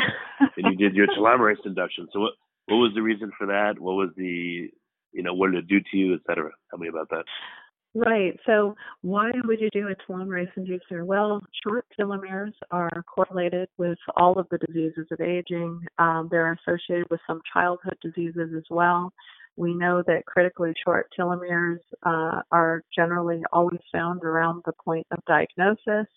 and 0.57 0.71
you 0.71 0.75
did 0.75 0.95
your 0.95 1.07
telomerase 1.17 1.65
induction. 1.65 2.07
So 2.11 2.19
what 2.19 2.33
what 2.67 2.77
was 2.77 2.91
the 2.95 3.01
reason 3.01 3.31
for 3.37 3.47
that? 3.47 3.79
What 3.79 3.93
was 3.93 4.09
the, 4.15 4.69
you 5.11 5.23
know, 5.23 5.33
what 5.33 5.51
did 5.51 5.63
it 5.63 5.67
do 5.67 5.79
to 5.79 5.97
you, 5.97 6.13
et 6.13 6.21
cetera? 6.27 6.51
Tell 6.69 6.79
me 6.79 6.87
about 6.87 7.09
that. 7.09 7.23
Right. 7.95 8.37
So, 8.45 8.75
why 9.01 9.31
would 9.45 9.59
you 9.59 9.69
do 9.71 9.87
a 9.87 10.11
telomerase 10.11 10.51
inducer? 10.55 11.03
Well, 11.03 11.41
short 11.63 11.85
telomeres 11.99 12.53
are 12.69 13.03
correlated 13.03 13.69
with 13.77 13.97
all 14.15 14.37
of 14.37 14.47
the 14.51 14.59
diseases 14.59 15.07
of 15.11 15.19
aging. 15.19 15.81
Um, 15.97 16.27
they're 16.29 16.59
associated 16.67 17.07
with 17.09 17.21
some 17.25 17.41
childhood 17.51 17.97
diseases 18.03 18.51
as 18.55 18.65
well. 18.69 19.11
We 19.55 19.73
know 19.73 20.03
that 20.05 20.27
critically 20.27 20.73
short 20.85 21.07
telomeres 21.17 21.79
uh, 22.05 22.41
are 22.51 22.83
generally 22.95 23.41
always 23.51 23.79
found 23.91 24.23
around 24.23 24.61
the 24.65 24.73
point 24.73 25.07
of 25.09 25.17
diagnosis. 25.25 26.07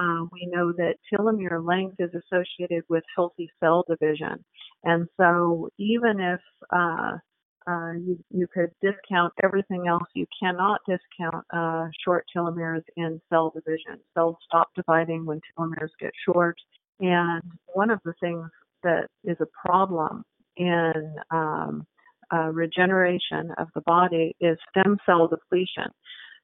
Uh, 0.00 0.24
we 0.32 0.48
know 0.50 0.72
that 0.72 0.94
telomere 1.12 1.64
length 1.64 1.96
is 1.98 2.10
associated 2.14 2.82
with 2.88 3.04
healthy 3.14 3.50
cell 3.60 3.84
division. 3.88 4.42
And 4.84 5.06
so 5.18 5.68
even 5.78 6.20
if 6.20 6.40
uh, 6.72 7.18
uh, 7.66 7.92
you, 7.92 8.18
you 8.30 8.46
could 8.52 8.70
discount 8.80 9.32
everything 9.44 9.86
else, 9.88 10.08
you 10.14 10.26
cannot 10.42 10.80
discount 10.88 11.44
uh, 11.52 11.88
short 12.02 12.24
telomeres 12.34 12.82
in 12.96 13.20
cell 13.28 13.52
division. 13.54 14.00
Cells 14.14 14.36
stop 14.46 14.68
dividing 14.74 15.26
when 15.26 15.40
telomeres 15.58 15.90
get 16.00 16.12
short. 16.24 16.56
And 17.00 17.42
one 17.74 17.90
of 17.90 18.00
the 18.04 18.14
things 18.20 18.48
that 18.82 19.08
is 19.24 19.36
a 19.40 19.68
problem 19.68 20.22
in 20.56 21.16
um, 21.30 21.86
uh, 22.32 22.50
regeneration 22.52 23.50
of 23.58 23.68
the 23.74 23.80
body 23.82 24.34
is 24.40 24.56
stem 24.70 24.96
cell 25.04 25.28
depletion. 25.28 25.90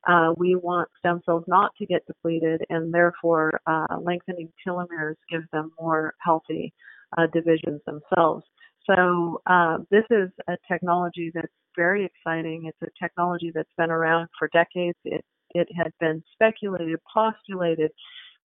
Uh, 0.07 0.33
we 0.37 0.55
want 0.55 0.89
stem 0.99 1.21
cells 1.25 1.45
not 1.49 1.73
to 1.79 1.87
get 1.87 2.07
depleted, 2.07 2.63
and 2.71 2.93
therefore 2.93 3.61
uh, 3.67 3.87
lengthening 4.01 4.53
telomeres 4.67 5.17
gives 5.31 5.45
them 5.53 5.71
more 5.81 6.15
healthy 6.21 6.73
uh, 7.19 7.27
divisions 7.33 7.81
themselves. 7.87 8.45
So 8.89 9.41
uh, 9.47 9.79
this 9.91 10.05
is 10.11 10.31
a 10.49 10.57
technology 10.71 11.33
that's 11.35 11.53
very 11.75 12.05
exciting. 12.05 12.65
It's 12.67 12.79
a 12.83 13.05
technology 13.05 13.51
that's 13.55 13.73
been 13.77 13.91
around 13.91 14.29
for 14.39 14.49
decades. 14.53 14.99
It 15.05 15.25
it 15.55 15.69
had 15.75 15.93
been 16.01 16.23
speculated, 16.35 16.99
postulated, 17.13 17.91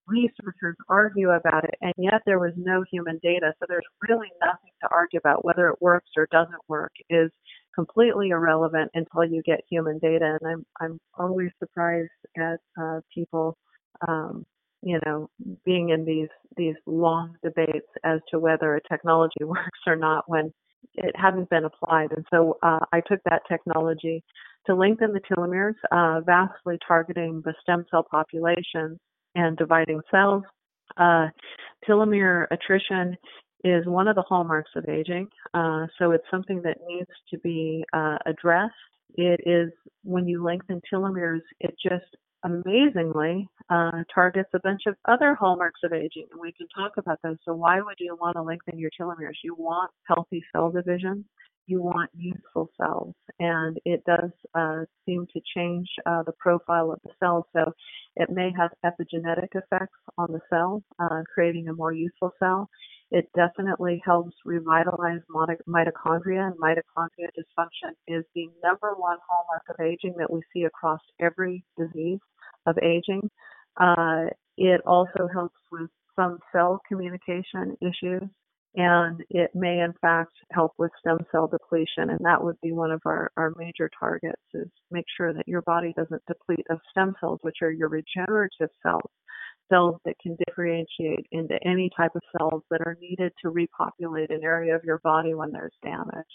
researchers 0.07 0.75
argue 0.89 1.29
about 1.29 1.63
it, 1.63 1.75
and 1.81 1.93
yet 1.97 2.21
there 2.25 2.39
was 2.39 2.53
no 2.57 2.83
human 2.91 3.19
data. 3.21 3.53
So 3.59 3.65
there's 3.67 3.85
really 4.07 4.29
nothing 4.41 4.71
to 4.81 4.89
argue 4.91 5.19
about 5.19 5.45
whether 5.45 5.69
it 5.69 5.81
works 5.81 6.09
or 6.17 6.27
doesn't 6.31 6.61
work 6.67 6.91
is 7.09 7.31
completely 7.73 8.29
irrelevant 8.29 8.91
until 8.93 9.23
you 9.23 9.41
get 9.43 9.61
human 9.69 9.99
data. 9.99 10.37
And 10.41 10.51
I'm 10.51 10.65
I'm 10.79 10.99
always 11.17 11.49
surprised 11.59 12.09
at 12.37 12.59
uh, 12.81 12.99
people, 13.13 13.57
um, 14.07 14.45
you 14.81 14.99
know, 15.05 15.29
being 15.65 15.89
in 15.89 16.05
these 16.05 16.29
these 16.57 16.75
long 16.85 17.35
debates 17.43 17.87
as 18.03 18.19
to 18.31 18.39
whether 18.39 18.75
a 18.75 18.81
technology 18.89 19.31
works 19.43 19.79
or 19.87 19.95
not 19.95 20.23
when 20.27 20.51
it 20.95 21.15
hadn't 21.15 21.49
been 21.49 21.65
applied. 21.65 22.11
And 22.11 22.25
so 22.31 22.57
uh, 22.63 22.79
I 22.91 23.01
took 23.01 23.19
that 23.25 23.43
technology 23.47 24.23
to 24.65 24.75
lengthen 24.75 25.13
the 25.13 25.21
telomeres, 25.21 25.75
uh, 25.91 26.21
vastly 26.21 26.77
targeting 26.87 27.41
the 27.45 27.53
stem 27.61 27.85
cell 27.89 28.05
populations 28.09 28.99
and 29.35 29.57
dividing 29.57 30.01
cells. 30.11 30.43
Uh, 30.97 31.27
telomere 31.87 32.47
attrition 32.51 33.15
is 33.63 33.85
one 33.85 34.07
of 34.07 34.15
the 34.15 34.23
hallmarks 34.23 34.71
of 34.75 34.87
aging, 34.89 35.27
uh, 35.53 35.87
so 35.97 36.11
it's 36.11 36.25
something 36.31 36.61
that 36.63 36.77
needs 36.87 37.09
to 37.29 37.37
be 37.39 37.83
uh, 37.93 38.17
addressed. 38.25 38.73
It 39.15 39.41
is 39.45 39.71
when 40.03 40.27
you 40.27 40.43
lengthen 40.43 40.81
telomeres, 40.91 41.41
it 41.59 41.75
just 41.81 42.05
amazingly 42.43 43.47
uh, 43.69 44.03
targets 44.13 44.49
a 44.53 44.59
bunch 44.59 44.81
of 44.87 44.95
other 45.07 45.35
hallmarks 45.35 45.81
of 45.83 45.93
aging, 45.93 46.27
and 46.31 46.41
we 46.41 46.53
can 46.53 46.67
talk 46.75 46.93
about 46.97 47.19
those. 47.23 47.37
So, 47.45 47.53
why 47.53 47.81
would 47.81 47.97
you 47.99 48.17
want 48.19 48.35
to 48.35 48.41
lengthen 48.41 48.79
your 48.79 48.91
telomeres? 48.99 49.37
You 49.43 49.55
want 49.55 49.91
healthy 50.07 50.43
cell 50.53 50.71
division 50.71 51.25
you 51.67 51.81
want 51.81 52.09
youthful 52.17 52.69
cells, 52.77 53.13
and 53.39 53.77
it 53.85 54.03
does 54.05 54.31
uh, 54.53 54.83
seem 55.05 55.25
to 55.33 55.41
change 55.55 55.87
uh, 56.05 56.23
the 56.23 56.33
profile 56.37 56.91
of 56.91 56.99
the 57.03 57.11
cell. 57.19 57.47
So 57.53 57.73
it 58.15 58.29
may 58.29 58.51
have 58.57 58.71
epigenetic 58.85 59.49
effects 59.55 59.97
on 60.17 60.31
the 60.31 60.41
cell, 60.49 60.83
uh, 60.99 61.21
creating 61.33 61.69
a 61.69 61.73
more 61.73 61.93
youthful 61.93 62.33
cell. 62.39 62.69
It 63.11 63.29
definitely 63.35 64.01
helps 64.05 64.35
revitalize 64.45 65.19
mitochondria, 65.33 66.47
and 66.47 66.55
mitochondria 66.57 67.27
dysfunction 67.37 67.91
is 68.07 68.23
the 68.35 68.49
number 68.63 68.93
one 68.95 69.17
hallmark 69.27 69.63
of 69.69 69.85
aging 69.85 70.15
that 70.17 70.31
we 70.31 70.41
see 70.53 70.63
across 70.63 71.01
every 71.19 71.63
disease 71.77 72.19
of 72.65 72.77
aging. 72.81 73.29
Uh, 73.75 74.27
it 74.57 74.81
also 74.85 75.27
helps 75.31 75.59
with 75.71 75.89
some 76.15 76.39
cell 76.53 76.81
communication 76.87 77.77
issues 77.81 78.29
and 78.75 79.21
it 79.29 79.51
may 79.53 79.79
in 79.79 79.93
fact 80.01 80.31
help 80.51 80.71
with 80.77 80.91
stem 80.99 81.17
cell 81.31 81.47
depletion 81.47 82.09
and 82.09 82.19
that 82.23 82.41
would 82.41 82.55
be 82.61 82.71
one 82.71 82.91
of 82.91 83.01
our, 83.05 83.31
our 83.35 83.53
major 83.57 83.89
targets 83.99 84.41
is 84.53 84.67
make 84.91 85.05
sure 85.17 85.33
that 85.33 85.47
your 85.47 85.61
body 85.63 85.93
doesn't 85.97 86.21
deplete 86.27 86.65
of 86.69 86.79
stem 86.89 87.13
cells 87.19 87.39
which 87.41 87.57
are 87.61 87.71
your 87.71 87.89
regenerative 87.89 88.69
cells 88.81 89.09
cells 89.71 89.95
that 90.05 90.19
can 90.21 90.37
differentiate 90.45 91.25
into 91.31 91.55
any 91.65 91.89
type 91.95 92.11
of 92.15 92.21
cells 92.37 92.63
that 92.69 92.81
are 92.81 92.97
needed 92.99 93.31
to 93.41 93.49
repopulate 93.49 94.29
an 94.29 94.41
area 94.43 94.75
of 94.75 94.83
your 94.83 94.99
body 94.99 95.33
when 95.33 95.51
there's 95.51 95.73
damage 95.83 96.33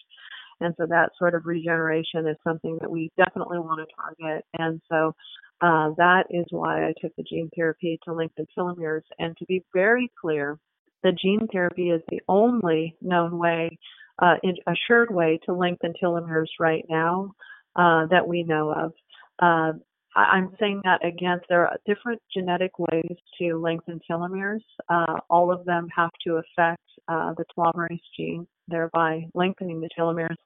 and 0.61 0.75
so 0.79 0.87
that 0.87 1.11
sort 1.19 1.35
of 1.35 1.45
regeneration 1.45 2.27
is 2.27 2.37
something 2.43 2.79
that 2.81 2.91
we 2.91 3.11
definitely 3.19 3.59
want 3.59 3.79
to 3.79 3.95
target 3.95 4.45
and 4.59 4.81
so 4.91 5.13
uh, 5.61 5.91
that 5.97 6.25
is 6.31 6.45
why 6.51 6.87
I 6.87 6.93
took 7.01 7.15
the 7.17 7.23
gene 7.23 7.49
therapy 7.57 7.99
to 8.05 8.13
lengthen 8.13 8.47
telomeres. 8.57 9.03
And 9.19 9.37
to 9.39 9.47
be 9.47 9.65
very 9.73 10.11
clear, 10.21 10.59
the 11.03 11.13
gene 11.13 11.49
therapy 11.51 11.91
is 11.91 12.03
the 12.09 12.21
only 12.29 12.97
known 13.01 13.39
way, 13.39 13.79
uh, 14.21 14.35
assured 14.67 15.15
way 15.15 15.39
to 15.47 15.55
lengthen 15.55 15.95
telomeres 16.03 16.49
right 16.61 16.85
now 16.91 17.33
uh, 17.75 18.07
that 18.11 18.29
we 18.29 18.43
know 18.43 18.71
of. 18.71 18.93
Uh, 19.39 19.79
I'm 20.17 20.55
saying 20.59 20.81
that 20.85 21.05
again, 21.05 21.41
there 21.49 21.67
are 21.67 21.77
different 21.87 22.23
genetic 22.35 22.73
ways 22.79 23.17
to 23.39 23.55
lengthen 23.59 24.01
telomeres. 24.11 24.63
Uh, 24.89 25.19
all 25.29 25.53
of 25.53 25.65
them 25.67 25.89
have 25.95 26.11
to 26.27 26.37
affect 26.37 26.83
uh, 27.09 27.35
the 27.37 27.45
telomerase 27.57 28.01
gene, 28.17 28.47
thereby 28.69 29.27
lengthening 29.35 29.81
the 29.81 29.91
telomeres. 29.99 30.37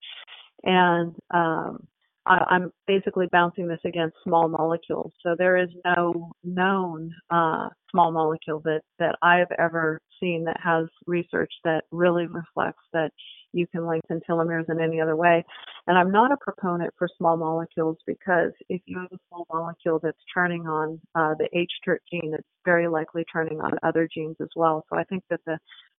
And 0.65 1.15
um, 1.33 1.87
I, 2.27 2.57
am 2.57 2.73
basically 2.87 3.27
bouncing 3.33 3.67
this 3.67 3.81
against 3.85 4.17
small 4.25 4.49
molecules. 4.49 5.13
So 5.23 5.35
there 5.39 5.57
is 5.57 5.71
no 5.85 6.33
known 6.45 7.13
uh, 7.31 7.69
small 7.91 8.13
molecule 8.13 8.61
that, 8.65 8.83
that 8.99 9.17
I've 9.23 9.51
ever 9.59 10.01
seen 10.21 10.45
that 10.45 10.59
has 10.63 10.87
research 11.07 11.53
that 11.65 11.85
really 11.91 12.27
reflects 12.27 12.83
that 12.93 13.13
you 13.53 13.67
can 13.67 13.87
lengthen 13.87 14.21
telomeres 14.29 14.69
in 14.69 14.81
any 14.81 15.01
other 15.01 15.17
way. 15.17 15.45
And 15.87 15.99
I'm 15.99 16.11
not 16.11 16.33
a 16.33 16.37
proponent 16.37 16.93
for 16.99 17.09
small 17.17 17.37
molecules 17.37 17.97
because 18.07 18.53
if 18.69 18.81
you 18.87 18.99
have 18.99 19.13
a 19.13 19.19
small 19.29 19.47
molecule 19.53 20.01
that's 20.03 20.19
turning 20.33 20.67
on 20.67 21.01
uh, 21.15 21.35
the 21.39 21.49
H-TERT 21.53 22.03
gene, 22.11 22.35
it's 22.35 22.47
very 22.65 22.89
likely 22.89 23.25
turning 23.33 23.61
on 23.61 23.73
other 23.83 24.09
genes 24.13 24.37
as 24.41 24.51
well. 24.57 24.85
So 24.91 24.99
I 24.99 25.05
think 25.05 25.25
that 25.31 25.41
the 25.47 25.59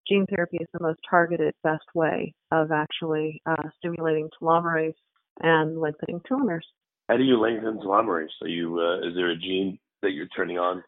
gene 0.09 0.27
therapy 0.27 0.59
is 0.61 0.69
the 0.73 0.83
most 0.83 1.01
targeted, 1.09 1.55
best 1.63 1.85
way 1.95 2.35
of 2.53 2.73
actually 2.73 3.43
uh, 3.47 3.69
stimulating 3.79 4.29
telomerase 4.41 4.95
and 5.41 5.81
lengthening 5.81 6.21
telomeres. 6.21 6.61
How 7.09 7.17
do 7.17 7.25
you 7.25 7.41
lengthen 7.41 7.79
telomerase? 7.79 8.29
Are 8.43 8.49
you 8.49 8.79
uh, 8.79 9.09
is 9.09 9.15
there 9.15 9.31
a 9.31 9.37
gene 9.37 9.79
that 10.03 10.13
you're 10.13 10.29
turning 10.29 10.59
on 10.59 10.83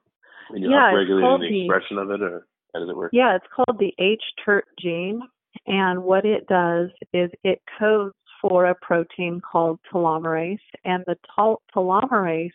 and 0.51 0.63
you're 0.63 0.71
yeah, 0.71 0.93
upregulating 0.93 1.41
the, 1.41 1.49
the 1.49 1.65
expression 1.65 1.99
of 1.99 2.11
it, 2.11 2.23
or 2.23 2.47
how 2.75 2.81
does 2.81 2.89
it 2.89 2.97
work? 2.97 3.11
Yeah, 3.13 3.37
it's 3.37 3.47
called 3.55 3.79
the 3.79 3.93
H-TERT 3.99 4.65
gene, 4.81 5.21
and 5.67 6.03
what 6.03 6.25
it 6.25 6.47
does 6.47 6.91
is 7.13 7.31
it 7.45 7.61
codes 7.79 8.15
for 8.41 8.67
a 8.67 8.75
protein 8.75 9.41
called 9.41 9.79
telomerase, 9.93 10.59
and 10.85 11.05
the 11.07 11.17
telomerase 11.75 12.51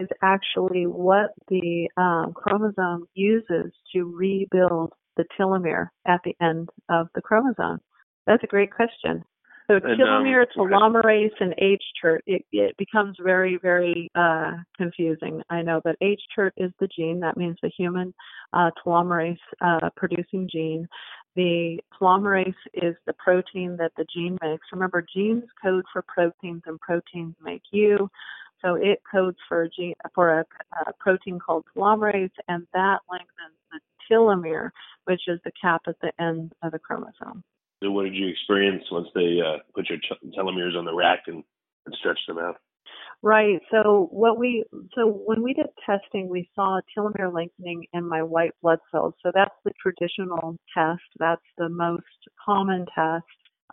is 0.00 0.08
actually 0.22 0.86
what 0.86 1.30
the 1.48 1.88
um, 1.96 2.32
chromosome 2.34 3.06
uses 3.14 3.72
to 3.92 4.04
rebuild 4.16 4.92
the 5.16 5.24
telomere 5.38 5.88
at 6.06 6.20
the 6.24 6.34
end 6.40 6.68
of 6.88 7.08
the 7.14 7.20
chromosome. 7.20 7.80
That's 8.26 8.42
a 8.42 8.46
great 8.46 8.72
question. 8.72 9.24
So 9.68 9.78
telomere, 9.78 10.42
um, 10.58 10.68
telomerase, 10.68 11.32
and 11.40 11.54
H-TERT, 11.56 12.22
it, 12.26 12.44
it 12.52 12.76
becomes 12.76 13.16
very, 13.22 13.58
very 13.62 14.10
uh, 14.14 14.52
confusing. 14.76 15.40
I 15.50 15.62
know, 15.62 15.80
but 15.84 15.96
H-TERT 16.00 16.54
is 16.56 16.72
the 16.80 16.88
gene. 16.88 17.20
That 17.20 17.36
means 17.36 17.56
the 17.62 17.70
human 17.76 18.12
uh, 18.52 18.70
telomerase 18.84 19.38
uh, 19.60 19.88
producing 19.96 20.48
gene. 20.52 20.86
The 21.34 21.78
telomerase 21.98 22.54
is 22.74 22.94
the 23.06 23.14
protein 23.14 23.76
that 23.78 23.92
the 23.96 24.06
gene 24.12 24.38
makes. 24.42 24.66
Remember, 24.72 25.04
genes 25.14 25.44
code 25.62 25.84
for 25.92 26.02
proteins, 26.02 26.62
and 26.66 26.78
proteins 26.80 27.34
make 27.42 27.62
you. 27.70 28.10
So 28.60 28.74
it 28.74 29.00
codes 29.10 29.38
for 29.48 29.62
a 29.62 29.68
gene 29.68 29.94
for 30.14 30.40
a, 30.40 30.44
a 30.86 30.92
protein 31.00 31.38
called 31.38 31.64
telomerase, 31.74 32.30
and 32.48 32.66
that 32.74 33.00
lengthens 33.10 33.58
the 33.72 33.80
telomere, 34.10 34.70
which 35.04 35.22
is 35.26 35.40
the 35.44 35.52
cap 35.60 35.82
at 35.86 35.96
the 36.00 36.12
end 36.22 36.52
of 36.62 36.72
the 36.72 36.78
chromosome. 36.78 37.42
So 37.82 37.90
what 37.90 38.04
did 38.04 38.14
you 38.14 38.28
experience 38.28 38.84
once 38.92 39.08
they 39.14 39.40
uh, 39.44 39.58
put 39.74 39.88
your 39.88 39.98
telomeres 40.36 40.76
on 40.76 40.84
the 40.84 40.94
rack 40.94 41.24
and, 41.26 41.42
and 41.86 41.96
stretched 41.98 42.26
them 42.28 42.38
out? 42.38 42.56
Right. 43.22 43.60
So 43.70 44.08
what 44.12 44.38
we 44.38 44.64
so 44.96 45.06
when 45.08 45.42
we 45.42 45.54
did 45.54 45.66
testing, 45.86 46.28
we 46.28 46.48
saw 46.54 46.80
telomere 46.96 47.32
lengthening 47.32 47.86
in 47.92 48.08
my 48.08 48.22
white 48.22 48.52
blood 48.62 48.78
cells. 48.92 49.14
So 49.22 49.32
that's 49.34 49.54
the 49.64 49.72
traditional 49.82 50.56
test. 50.76 51.02
That's 51.18 51.42
the 51.58 51.68
most 51.68 52.04
common 52.44 52.86
test. 52.94 53.24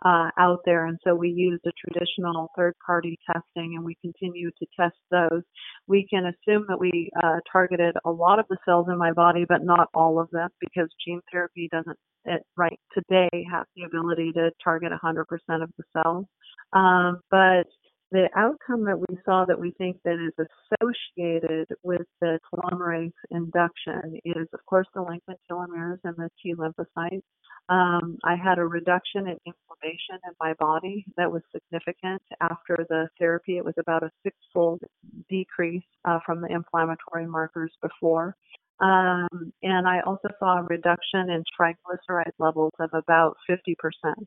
uh, 0.04 0.30
out 0.38 0.60
there. 0.64 0.86
And 0.86 0.98
so 1.04 1.14
we 1.14 1.30
used 1.30 1.64
a 1.66 1.72
traditional 1.78 2.50
third 2.56 2.74
party 2.84 3.18
testing 3.26 3.74
and 3.76 3.84
we 3.84 3.96
continue 4.00 4.50
to 4.50 4.66
test 4.78 4.96
those. 5.10 5.42
We 5.86 6.06
can 6.08 6.26
assume 6.26 6.66
that 6.68 6.80
we 6.80 7.10
uh, 7.22 7.38
targeted 7.52 7.96
a 8.04 8.10
lot 8.10 8.38
of 8.38 8.46
the 8.48 8.58
cells 8.64 8.86
in 8.90 8.98
my 8.98 9.12
body, 9.12 9.44
but 9.48 9.64
not 9.64 9.88
all 9.94 10.20
of 10.20 10.30
them 10.30 10.48
because 10.60 10.88
gene 11.06 11.20
therapy 11.32 11.68
doesn't, 11.72 11.96
it, 12.26 12.42
right 12.56 12.78
today, 12.94 13.28
have 13.50 13.66
the 13.76 13.84
ability 13.84 14.32
to 14.34 14.50
target 14.62 14.92
100% 14.92 15.24
of 15.62 15.70
the 15.78 15.84
cells. 15.92 16.26
Um, 16.72 17.20
but 17.30 17.66
the 18.12 18.28
outcome 18.36 18.84
that 18.86 18.98
we 18.98 19.16
saw 19.24 19.44
that 19.44 19.60
we 19.60 19.72
think 19.78 19.98
that 20.04 20.14
is 20.14 20.46
associated 20.46 21.68
with 21.82 22.06
the 22.20 22.38
telomerase 22.52 23.12
induction 23.30 24.18
is, 24.24 24.48
of 24.52 24.60
course, 24.66 24.86
the 24.94 25.02
lengthened 25.02 25.38
telomeres 25.50 25.98
and 26.04 26.16
the 26.16 26.28
T 26.42 26.54
lymphocytes. 26.54 27.22
Um, 27.68 28.18
I 28.24 28.34
had 28.34 28.58
a 28.58 28.64
reduction 28.64 29.28
in 29.28 29.36
inflammation 29.46 30.18
in 30.26 30.32
my 30.40 30.54
body 30.54 31.04
that 31.16 31.30
was 31.30 31.42
significant 31.52 32.20
after 32.40 32.84
the 32.88 33.08
therapy. 33.18 33.58
It 33.58 33.64
was 33.64 33.74
about 33.78 34.02
a 34.02 34.10
six-fold 34.24 34.80
decrease 35.28 35.84
uh, 36.04 36.18
from 36.26 36.40
the 36.40 36.48
inflammatory 36.48 37.26
markers 37.26 37.72
before. 37.80 38.34
Um, 38.80 39.52
and 39.62 39.86
I 39.86 40.00
also 40.06 40.28
saw 40.38 40.58
a 40.58 40.62
reduction 40.62 41.28
in 41.30 41.44
triglyceride 41.58 42.32
levels 42.38 42.72
of 42.80 42.90
about 42.94 43.36
50%. 43.48 43.74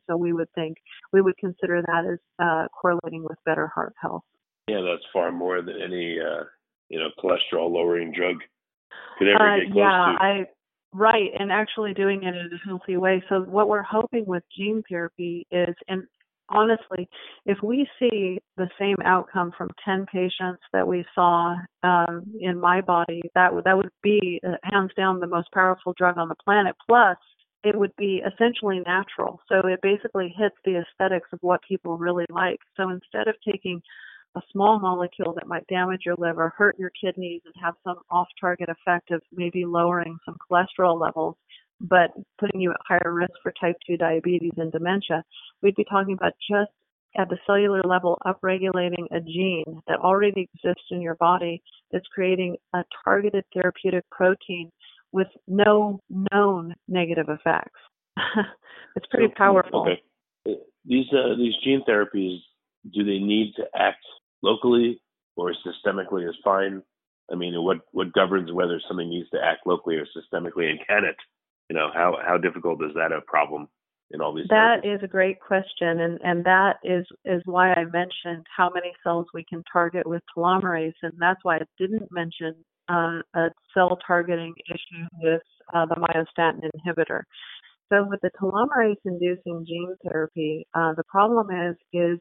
So 0.08 0.16
we 0.16 0.32
would 0.32 0.48
think, 0.54 0.76
we 1.12 1.20
would 1.20 1.36
consider 1.38 1.82
that 1.82 2.04
as 2.12 2.18
uh, 2.38 2.68
correlating 2.68 3.24
with 3.24 3.38
better 3.44 3.66
heart 3.74 3.94
health. 4.00 4.22
Yeah, 4.68 4.80
that's 4.80 5.04
far 5.12 5.32
more 5.32 5.60
than 5.60 5.76
any, 5.82 6.18
uh, 6.20 6.44
you 6.88 6.98
know, 6.98 7.08
cholesterol 7.22 7.70
lowering 7.70 8.12
drug 8.12 8.36
could 9.18 9.28
ever 9.28 9.44
uh, 9.44 9.56
get 9.58 9.72
close 9.72 9.76
yeah, 9.76 10.16
to. 10.16 10.24
I, 10.24 10.46
right, 10.92 11.30
and 11.38 11.50
actually 11.52 11.92
doing 11.92 12.22
it 12.22 12.34
in 12.34 12.50
a 12.52 12.66
healthy 12.66 12.96
way. 12.96 13.22
So 13.28 13.40
what 13.40 13.68
we're 13.68 13.82
hoping 13.82 14.24
with 14.26 14.44
gene 14.56 14.82
therapy 14.88 15.46
is, 15.50 15.74
and 15.88 16.04
honestly, 16.48 17.08
if 17.46 17.58
we 17.62 17.88
see 17.98 18.38
the 18.56 18.68
same 18.78 18.96
outcome 19.04 19.52
from 19.56 19.70
10 19.84 20.06
patients 20.06 20.62
that 20.72 20.86
we 20.86 21.04
saw 21.14 21.56
um, 21.82 22.24
in 22.40 22.60
my 22.60 22.80
body, 22.80 23.22
that 23.34 23.54
would 23.54 23.64
that 23.64 23.76
would 23.76 23.90
be 24.02 24.40
uh, 24.46 24.56
hands 24.62 24.90
down 24.96 25.20
the 25.20 25.26
most 25.26 25.48
powerful 25.52 25.94
drug 25.96 26.18
on 26.18 26.28
the 26.28 26.36
planet. 26.44 26.74
Plus, 26.86 27.16
it 27.64 27.76
would 27.78 27.94
be 27.96 28.22
essentially 28.26 28.80
natural. 28.86 29.40
So 29.48 29.66
it 29.66 29.80
basically 29.82 30.34
hits 30.36 30.56
the 30.64 30.82
aesthetics 30.82 31.28
of 31.32 31.38
what 31.40 31.60
people 31.66 31.96
really 31.96 32.26
like. 32.28 32.58
So 32.76 32.90
instead 32.90 33.26
of 33.26 33.34
taking 33.44 33.80
a 34.36 34.42
small 34.52 34.78
molecule 34.80 35.32
that 35.34 35.46
might 35.46 35.66
damage 35.68 36.02
your 36.04 36.16
liver, 36.18 36.52
hurt 36.56 36.78
your 36.78 36.90
kidneys, 36.90 37.40
and 37.44 37.54
have 37.62 37.74
some 37.84 37.96
off-target 38.10 38.68
effect 38.68 39.10
of 39.12 39.22
maybe 39.32 39.64
lowering 39.64 40.18
some 40.24 40.36
cholesterol 40.50 41.00
levels, 41.00 41.36
but 41.88 42.10
putting 42.38 42.60
you 42.60 42.70
at 42.70 42.76
higher 42.86 43.12
risk 43.12 43.32
for 43.42 43.52
type 43.60 43.76
2 43.86 43.96
diabetes 43.96 44.52
and 44.56 44.72
dementia. 44.72 45.22
We'd 45.62 45.76
be 45.76 45.84
talking 45.84 46.14
about 46.14 46.32
just 46.50 46.70
at 47.16 47.28
the 47.28 47.38
cellular 47.46 47.82
level 47.84 48.18
upregulating 48.26 49.06
a 49.12 49.20
gene 49.20 49.80
that 49.86 49.98
already 49.98 50.48
exists 50.54 50.86
in 50.90 51.00
your 51.00 51.14
body 51.16 51.62
that's 51.92 52.06
creating 52.12 52.56
a 52.74 52.82
targeted 53.04 53.44
therapeutic 53.52 54.04
protein 54.10 54.70
with 55.12 55.28
no 55.46 56.00
known 56.32 56.74
negative 56.88 57.26
effects. 57.28 57.78
it's 58.96 59.06
pretty 59.10 59.32
powerful. 59.36 59.82
Okay. 59.82 60.58
These 60.86 61.06
uh, 61.12 61.36
these 61.36 61.54
gene 61.62 61.82
therapies, 61.88 62.38
do 62.92 63.04
they 63.04 63.18
need 63.18 63.54
to 63.56 63.64
act 63.74 64.04
locally 64.42 65.00
or 65.36 65.54
systemically 65.64 66.28
is 66.28 66.36
fine? 66.42 66.82
I 67.30 67.36
mean, 67.36 67.54
what 67.62 67.78
what 67.92 68.12
governs 68.12 68.52
whether 68.52 68.80
something 68.88 69.08
needs 69.08 69.30
to 69.30 69.38
act 69.42 69.66
locally 69.66 69.96
or 69.96 70.06
systemically, 70.06 70.68
and 70.68 70.80
can 70.86 71.04
it? 71.04 71.16
You 71.68 71.76
know 71.76 71.90
how 71.92 72.18
how 72.26 72.38
difficult 72.38 72.82
is 72.82 72.92
that 72.94 73.12
a 73.12 73.20
problem 73.22 73.68
in 74.10 74.20
all 74.20 74.34
these 74.34 74.46
That 74.50 74.82
therapies? 74.84 74.96
is 74.96 75.02
a 75.02 75.08
great 75.08 75.40
question 75.40 76.00
and 76.00 76.18
and 76.22 76.44
that 76.44 76.76
is 76.84 77.06
is 77.24 77.42
why 77.46 77.72
I 77.72 77.84
mentioned 77.84 78.46
how 78.54 78.70
many 78.74 78.92
cells 79.02 79.26
we 79.34 79.44
can 79.48 79.62
target 79.72 80.06
with 80.06 80.22
telomerase 80.36 80.94
and 81.02 81.12
that's 81.18 81.40
why 81.42 81.56
I 81.56 81.60
didn't 81.78 82.08
mention 82.10 82.54
uh, 82.88 83.20
a 83.34 83.48
cell 83.72 83.98
targeting 84.06 84.54
issue 84.68 85.04
with 85.22 85.42
uh, 85.74 85.86
the 85.86 85.94
myostatin 85.96 86.68
inhibitor. 86.76 87.22
So 87.90 88.06
with 88.08 88.20
the 88.20 88.30
telomerase 88.40 88.96
inducing 89.04 89.64
gene 89.66 89.94
therapy, 90.06 90.66
uh, 90.74 90.92
the 90.94 91.04
problem 91.08 91.48
is 91.50 91.76
is 91.92 92.18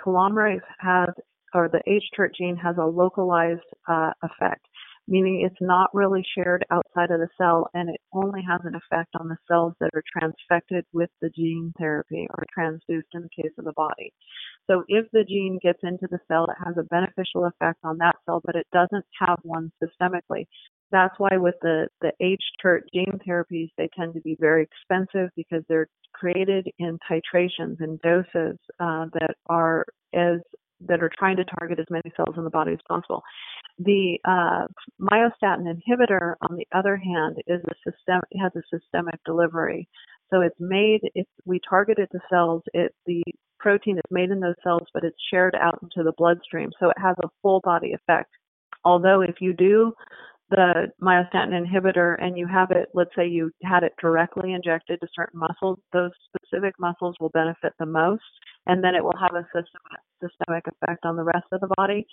telomerase 0.00 0.60
has 0.78 1.08
or 1.54 1.68
the 1.68 1.80
H-TERT 1.86 2.34
gene 2.36 2.56
has 2.56 2.76
a 2.78 2.84
localized 2.84 3.60
uh, 3.88 4.10
effect 4.22 4.66
meaning 5.08 5.42
it's 5.44 5.60
not 5.60 5.94
really 5.94 6.24
shared 6.36 6.64
outside 6.70 7.10
of 7.10 7.20
the 7.20 7.28
cell 7.38 7.68
and 7.74 7.88
it 7.88 8.00
only 8.12 8.42
has 8.42 8.60
an 8.64 8.74
effect 8.74 9.10
on 9.18 9.28
the 9.28 9.36
cells 9.48 9.74
that 9.80 9.90
are 9.94 10.02
transfected 10.16 10.84
with 10.92 11.10
the 11.20 11.30
gene 11.30 11.72
therapy 11.78 12.26
or 12.30 12.44
transduced 12.56 13.12
in 13.14 13.22
the 13.22 13.42
case 13.42 13.52
of 13.58 13.64
the 13.64 13.72
body. 13.72 14.12
So 14.68 14.82
if 14.88 15.06
the 15.12 15.24
gene 15.24 15.58
gets 15.62 15.80
into 15.82 16.08
the 16.10 16.18
cell, 16.28 16.44
it 16.44 16.56
has 16.64 16.76
a 16.78 16.82
beneficial 16.84 17.46
effect 17.46 17.78
on 17.84 17.98
that 17.98 18.16
cell, 18.24 18.40
but 18.44 18.56
it 18.56 18.66
doesn't 18.72 19.04
have 19.20 19.38
one 19.42 19.70
systemically. 19.82 20.46
That's 20.92 21.14
why 21.18 21.36
with 21.36 21.56
the, 21.62 21.88
the 22.00 22.12
H-TERT 22.20 22.84
gene 22.94 23.18
therapies, 23.26 23.70
they 23.76 23.88
tend 23.96 24.14
to 24.14 24.20
be 24.20 24.36
very 24.38 24.64
expensive 24.64 25.30
because 25.36 25.62
they're 25.68 25.88
created 26.14 26.68
in 26.78 26.98
titrations 27.10 27.76
and 27.80 28.00
doses 28.00 28.58
uh, 28.80 29.06
that 29.12 29.34
are 29.48 29.84
as 30.14 30.40
that 30.80 31.02
are 31.02 31.10
trying 31.18 31.36
to 31.36 31.44
target 31.44 31.78
as 31.78 31.86
many 31.90 32.12
cells 32.16 32.36
in 32.36 32.44
the 32.44 32.50
body 32.50 32.72
as 32.72 32.78
possible. 32.88 33.22
The 33.78 34.18
uh, 34.24 34.66
myostatin 35.00 35.66
inhibitor, 35.66 36.34
on 36.42 36.56
the 36.56 36.66
other 36.74 36.96
hand, 36.96 37.36
is 37.46 37.60
a 37.68 37.90
system 37.90 38.20
has 38.40 38.52
a 38.56 38.62
systemic 38.70 39.20
delivery. 39.24 39.88
So 40.32 40.40
it's 40.40 40.56
made 40.58 41.00
if 41.14 41.26
we 41.44 41.60
target 41.68 41.98
it 41.98 42.08
to 42.12 42.18
cells, 42.30 42.62
it 42.74 42.94
the 43.06 43.22
protein 43.58 43.96
is 43.96 44.10
made 44.10 44.30
in 44.30 44.40
those 44.40 44.54
cells, 44.62 44.86
but 44.92 45.04
it's 45.04 45.16
shared 45.30 45.54
out 45.54 45.78
into 45.82 46.02
the 46.02 46.12
bloodstream. 46.16 46.70
So 46.80 46.90
it 46.90 46.98
has 46.98 47.16
a 47.22 47.28
full 47.42 47.60
body 47.64 47.92
effect. 47.92 48.30
Although 48.84 49.20
if 49.22 49.36
you 49.40 49.52
do 49.52 49.92
the 50.50 50.92
myostatin 51.02 51.52
inhibitor 51.52 52.16
and 52.22 52.38
you 52.38 52.46
have 52.46 52.70
it, 52.70 52.88
let's 52.94 53.10
say 53.16 53.26
you 53.26 53.50
had 53.62 53.82
it 53.82 53.92
directly 54.00 54.52
injected 54.52 55.00
to 55.00 55.08
certain 55.14 55.40
muscles, 55.40 55.78
those 55.92 56.12
specific 56.28 56.74
muscles 56.78 57.16
will 57.20 57.30
benefit 57.30 57.72
the 57.78 57.86
most, 57.86 58.22
and 58.66 58.82
then 58.82 58.94
it 58.94 59.02
will 59.02 59.16
have 59.20 59.34
a 59.34 59.46
systemic 60.22 60.64
effect 60.66 61.04
on 61.04 61.16
the 61.16 61.24
rest 61.24 61.46
of 61.52 61.60
the 61.60 61.68
body. 61.76 62.06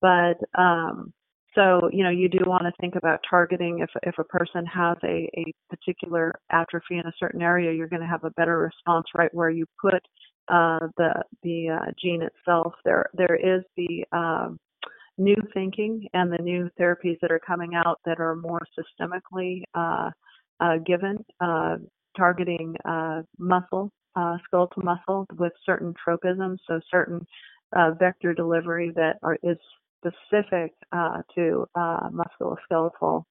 But 0.00 0.38
um, 0.60 1.12
so 1.54 1.88
you 1.92 2.04
know 2.04 2.10
you 2.10 2.28
do 2.28 2.38
want 2.46 2.64
to 2.64 2.72
think 2.80 2.96
about 2.96 3.20
targeting 3.28 3.80
if 3.80 3.90
if 4.02 4.18
a 4.18 4.24
person 4.24 4.66
has 4.66 4.96
a, 5.04 5.28
a 5.36 5.52
particular 5.70 6.32
atrophy 6.50 6.98
in 6.98 7.06
a 7.06 7.12
certain 7.18 7.42
area, 7.42 7.72
you're 7.72 7.88
going 7.88 8.02
to 8.02 8.08
have 8.08 8.24
a 8.24 8.30
better 8.30 8.58
response 8.58 9.06
right 9.14 9.32
where 9.32 9.50
you 9.50 9.64
put 9.80 10.02
uh, 10.48 10.86
the 10.96 11.22
the 11.42 11.70
uh, 11.70 11.90
gene 12.00 12.22
itself. 12.22 12.74
There 12.84 13.06
there 13.14 13.36
is 13.36 13.62
the 13.76 14.04
um, 14.12 14.58
new 15.18 15.36
thinking 15.54 16.06
and 16.12 16.30
the 16.30 16.42
new 16.42 16.68
therapies 16.78 17.18
that 17.20 17.30
are 17.30 17.40
coming 17.40 17.74
out 17.74 18.00
that 18.04 18.20
are 18.20 18.36
more 18.36 18.60
systemically 18.78 19.62
uh, 19.74 20.10
uh, 20.60 20.76
given, 20.86 21.18
uh, 21.40 21.76
targeting 22.16 22.74
uh, 22.84 23.22
muscle, 23.38 23.90
uh, 24.16 24.38
skeletal 24.44 24.82
muscle 24.82 25.26
with 25.36 25.52
certain 25.64 25.94
tropisms, 25.94 26.58
so 26.66 26.80
certain 26.90 27.26
uh, 27.76 27.92
vector 27.98 28.34
delivery 28.34 28.92
that 28.96 29.18
are, 29.22 29.38
is 29.42 29.58
specific 30.00 30.72
to 31.34 31.66
musculoskeletal 31.74 33.24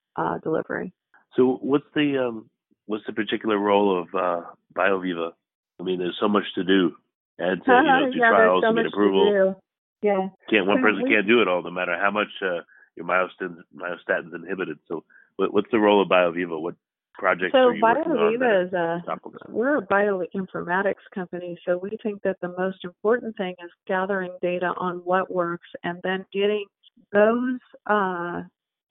delivery. 0.44 0.94
So, 1.36 1.60
what's 1.62 1.86
the 1.94 2.28
um, 2.28 2.50
what's 2.86 3.06
the 3.06 3.14
particular 3.14 3.58
role 3.58 4.00
of 4.00 4.48
BioViva? 4.76 5.32
I 5.80 5.84
mean, 5.84 6.00
there's 6.00 6.18
so 6.20 6.28
much 6.28 6.46
to 6.56 6.64
do. 6.64 6.96
And 7.38 7.64
to, 7.66 7.72
you 7.72 7.84
know, 7.84 8.12
do 8.12 8.18
yeah, 8.18 8.30
trials, 8.30 8.64
so 8.64 8.74
to 8.74 8.84
get 8.84 8.88
approval. 8.88 9.62
Yeah. 10.02 10.30
Can't 10.50 10.68
one 10.68 10.82
person 10.82 11.08
can't 11.08 11.28
do 11.28 11.42
it 11.42 11.48
all, 11.48 11.64
no 11.64 11.72
matter 11.72 11.98
how 12.00 12.12
much 12.12 12.28
uh, 12.42 12.62
your 12.96 13.06
myostatin 13.06 13.58
myostatin's 13.76 14.34
inhibited. 14.34 14.78
So, 14.88 15.04
what, 15.38 15.54
what's 15.54 15.72
the 15.72 15.80
role 15.80 16.02
of 16.02 16.10
BioViva? 16.10 16.60
What 16.62 16.76
projects 17.18 17.52
so 17.52 17.70
are 17.70 17.76
you 17.76 17.82
working 17.82 18.12
BioViva 18.12 18.68
is 18.68 18.74
a 18.74 19.04
we're 19.50 19.78
a 19.78 19.82
bioinformatics 19.82 21.06
company, 21.14 21.58
so 21.66 21.78
we 21.78 21.98
think 22.04 22.22
that 22.24 22.38
the 22.42 22.54
most 22.58 22.84
important 22.84 23.36
thing 23.38 23.56
is 23.64 23.72
gathering 23.88 24.32
data 24.42 24.74
on 24.78 24.98
what 24.98 25.32
works 25.32 25.68
and 25.84 26.00
then 26.04 26.26
getting 26.34 26.66
those 27.14 27.60
uh, 27.88 28.42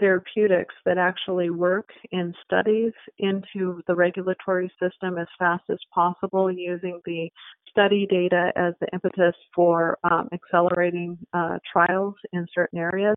therapeutics 0.01 0.75
that 0.85 0.99
actually 0.99 1.51
work 1.51 1.89
in 2.11 2.35
studies 2.45 2.93
into 3.19 3.81
the 3.87 3.95
regulatory 3.95 4.71
system 4.83 5.19
as 5.19 5.29
fast 5.39 5.63
as 5.71 5.79
possible 5.95 6.51
using 6.51 7.01
the 7.05 7.31
study 7.71 8.07
data 8.09 8.53
as 8.57 8.75
the 8.81 8.87
impetus 8.93 9.35
for 9.55 9.99
um, 10.05 10.29
accelerating 10.33 11.19
uh, 11.33 11.59
trials 11.71 12.15
in 12.33 12.47
certain 12.55 12.79
areas. 12.79 13.17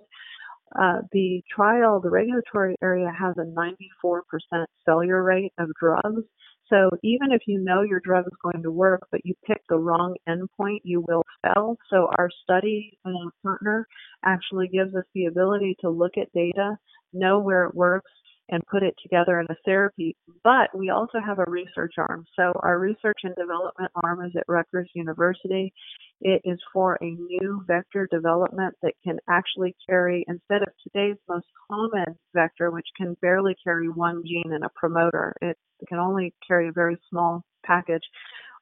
Uh, 0.76 1.02
the 1.12 1.42
trial, 1.54 2.00
the 2.02 2.10
regulatory 2.10 2.76
area 2.82 3.12
has 3.18 3.36
a 3.38 3.46
94% 3.46 4.66
failure 4.86 5.24
rate 5.24 5.54
of 5.58 5.70
drugs. 5.80 6.24
So 6.70 6.90
even 7.02 7.32
if 7.32 7.44
you 7.48 7.60
know 7.60 7.82
your 7.82 8.02
drug 8.02 8.26
is 8.26 8.38
going 8.44 8.64
to 8.64 8.72
work, 8.72 9.08
but 9.10 9.22
you 9.24 9.36
pick 9.46 9.62
the 9.70 9.78
wrong 9.78 10.16
endpoint, 10.28 10.80
you 10.84 11.04
will 11.08 11.24
fail. 11.42 11.78
So 11.90 12.10
our 12.18 12.30
study 12.44 12.98
uh, 13.06 13.30
partner 13.42 13.88
actually 14.26 14.68
gives 14.68 14.94
us 14.94 15.06
the 15.16 15.26
ability 15.26 15.78
to 15.82 15.90
look 15.90 16.18
at 16.18 16.32
data, 16.34 16.78
know 17.14 17.40
where 17.40 17.66
it 17.66 17.76
works, 17.76 18.12
and 18.50 18.66
put 18.72 18.84
it 18.84 18.96
together 19.02 19.40
in 19.40 19.48
a 19.50 19.58
therapy. 19.66 20.16
But 20.44 20.76
we 20.78 20.90
also 20.90 21.20
have 21.26 21.40
a 21.40 21.50
research 21.50 21.96
arm. 21.98 22.26
So 22.36 22.54
our 22.62 22.80
research 22.80 23.20
and 23.24 23.36
development 23.36 23.92
arm 24.04 24.26
is 24.26 24.32
at 24.38 24.44
Rutgers 24.48 24.90
University. 24.94 25.74
It 26.22 26.42
is 26.46 26.60
for 26.74 26.98
a 27.02 27.12
new 27.12 27.64
vector 27.68 28.08
development 28.12 28.76
that 28.82 28.94
can 29.04 29.20
actually 29.30 29.76
carry, 29.88 30.26
instead 30.28 30.64
of 30.64 30.70
today's 30.84 31.18
most 31.30 31.46
common 31.70 32.16
vector, 32.34 32.72
which 32.72 32.88
can 32.98 33.16
barely 33.22 33.56
carry 33.64 33.90
one 33.90 34.24
gene 34.26 34.52
and 34.54 34.64
a 34.64 34.70
promoter, 34.76 35.36
it 35.42 35.58
can 35.88 36.00
only 36.00 36.34
carry 36.48 36.70
a 36.70 36.74
very 36.74 36.98
small 37.10 37.44
package. 37.66 38.04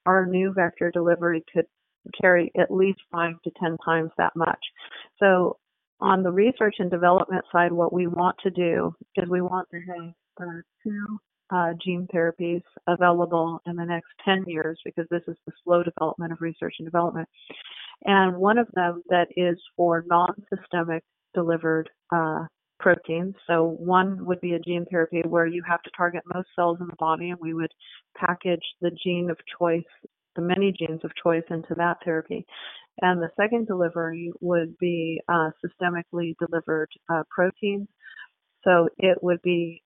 Our 0.05 0.25
new 0.25 0.53
vector 0.53 0.91
delivery 0.91 1.43
could 1.53 1.65
carry 2.19 2.51
at 2.59 2.71
least 2.71 2.99
five 3.11 3.41
to 3.43 3.51
10 3.59 3.77
times 3.83 4.11
that 4.17 4.35
much. 4.35 4.59
So 5.19 5.57
on 6.01 6.23
the 6.23 6.31
research 6.31 6.75
and 6.79 6.91
development 6.91 7.45
side, 7.51 7.71
what 7.71 7.93
we 7.93 8.07
want 8.07 8.35
to 8.43 8.49
do 8.49 8.93
is 9.15 9.29
we 9.29 9.41
want 9.41 9.67
to 9.71 9.79
have 9.79 10.13
uh, 10.41 10.61
two 10.83 11.19
uh, 11.51 11.73
gene 11.83 12.07
therapies 12.13 12.61
available 12.87 13.61
in 13.65 13.75
the 13.75 13.85
next 13.85 14.07
10 14.25 14.45
years 14.47 14.79
because 14.83 15.05
this 15.09 15.21
is 15.27 15.35
the 15.45 15.53
slow 15.63 15.83
development 15.83 16.31
of 16.31 16.41
research 16.41 16.75
and 16.79 16.87
development. 16.87 17.29
And 18.03 18.37
one 18.37 18.57
of 18.57 18.67
them 18.73 19.03
that 19.09 19.27
is 19.35 19.57
for 19.77 20.03
non-systemic 20.07 21.03
delivered 21.33 21.89
uh, 22.13 22.45
proteins. 22.79 23.35
So 23.47 23.75
one 23.79 24.25
would 24.25 24.41
be 24.41 24.53
a 24.53 24.59
gene 24.59 24.85
therapy 24.89 25.21
where 25.25 25.47
you 25.47 25.63
have 25.67 25.81
to 25.83 25.91
target 25.95 26.23
most 26.33 26.47
cells 26.55 26.77
in 26.81 26.87
the 26.87 26.95
body 26.99 27.29
and 27.29 27.39
we 27.41 27.53
would 27.53 27.71
package 28.17 28.63
the 28.81 28.91
gene 29.03 29.29
of 29.29 29.37
choice, 29.57 29.83
the 30.35 30.41
many 30.41 30.73
genes 30.77 31.01
of 31.03 31.11
choice 31.21 31.43
into 31.49 31.73
that 31.75 31.97
therapy. 32.03 32.45
And 33.01 33.21
the 33.21 33.29
second 33.39 33.67
delivery 33.67 34.31
would 34.41 34.77
be 34.77 35.21
uh, 35.27 35.51
systemically 35.63 36.35
delivered 36.39 36.89
uh, 37.11 37.23
proteins. 37.29 37.87
So 38.63 38.89
it 38.97 39.17
would 39.21 39.41
be 39.41 39.83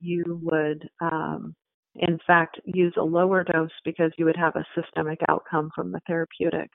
you 0.00 0.40
would, 0.42 0.88
um, 1.00 1.54
in 1.94 2.18
fact, 2.26 2.60
use 2.64 2.94
a 2.98 3.02
lower 3.02 3.44
dose 3.44 3.70
because 3.84 4.12
you 4.18 4.24
would 4.24 4.36
have 4.36 4.56
a 4.56 4.66
systemic 4.74 5.20
outcome 5.28 5.70
from 5.74 5.92
the 5.92 6.00
therapeutic. 6.06 6.70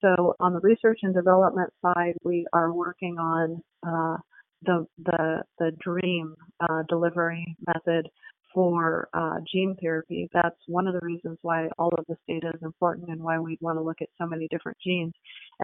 So 0.00 0.34
on 0.40 0.52
the 0.52 0.60
research 0.60 1.00
and 1.02 1.14
development 1.14 1.72
side, 1.82 2.14
we 2.24 2.46
are 2.52 2.72
working 2.72 3.16
on 3.18 3.62
uh, 3.86 4.18
the 4.62 4.86
the 5.04 5.42
the 5.58 5.72
dream 5.80 6.34
uh, 6.60 6.82
delivery 6.88 7.56
method 7.66 8.08
for 8.54 9.08
uh, 9.12 9.40
gene 9.52 9.76
therapy. 9.80 10.28
That's 10.32 10.56
one 10.68 10.86
of 10.86 10.94
the 10.94 11.04
reasons 11.04 11.38
why 11.42 11.68
all 11.78 11.92
of 11.98 12.06
this 12.08 12.18
data 12.28 12.52
is 12.54 12.62
important 12.62 13.08
and 13.08 13.20
why 13.20 13.38
we 13.40 13.58
want 13.60 13.78
to 13.78 13.82
look 13.82 14.00
at 14.00 14.08
so 14.16 14.26
many 14.26 14.46
different 14.48 14.78
genes. 14.82 15.12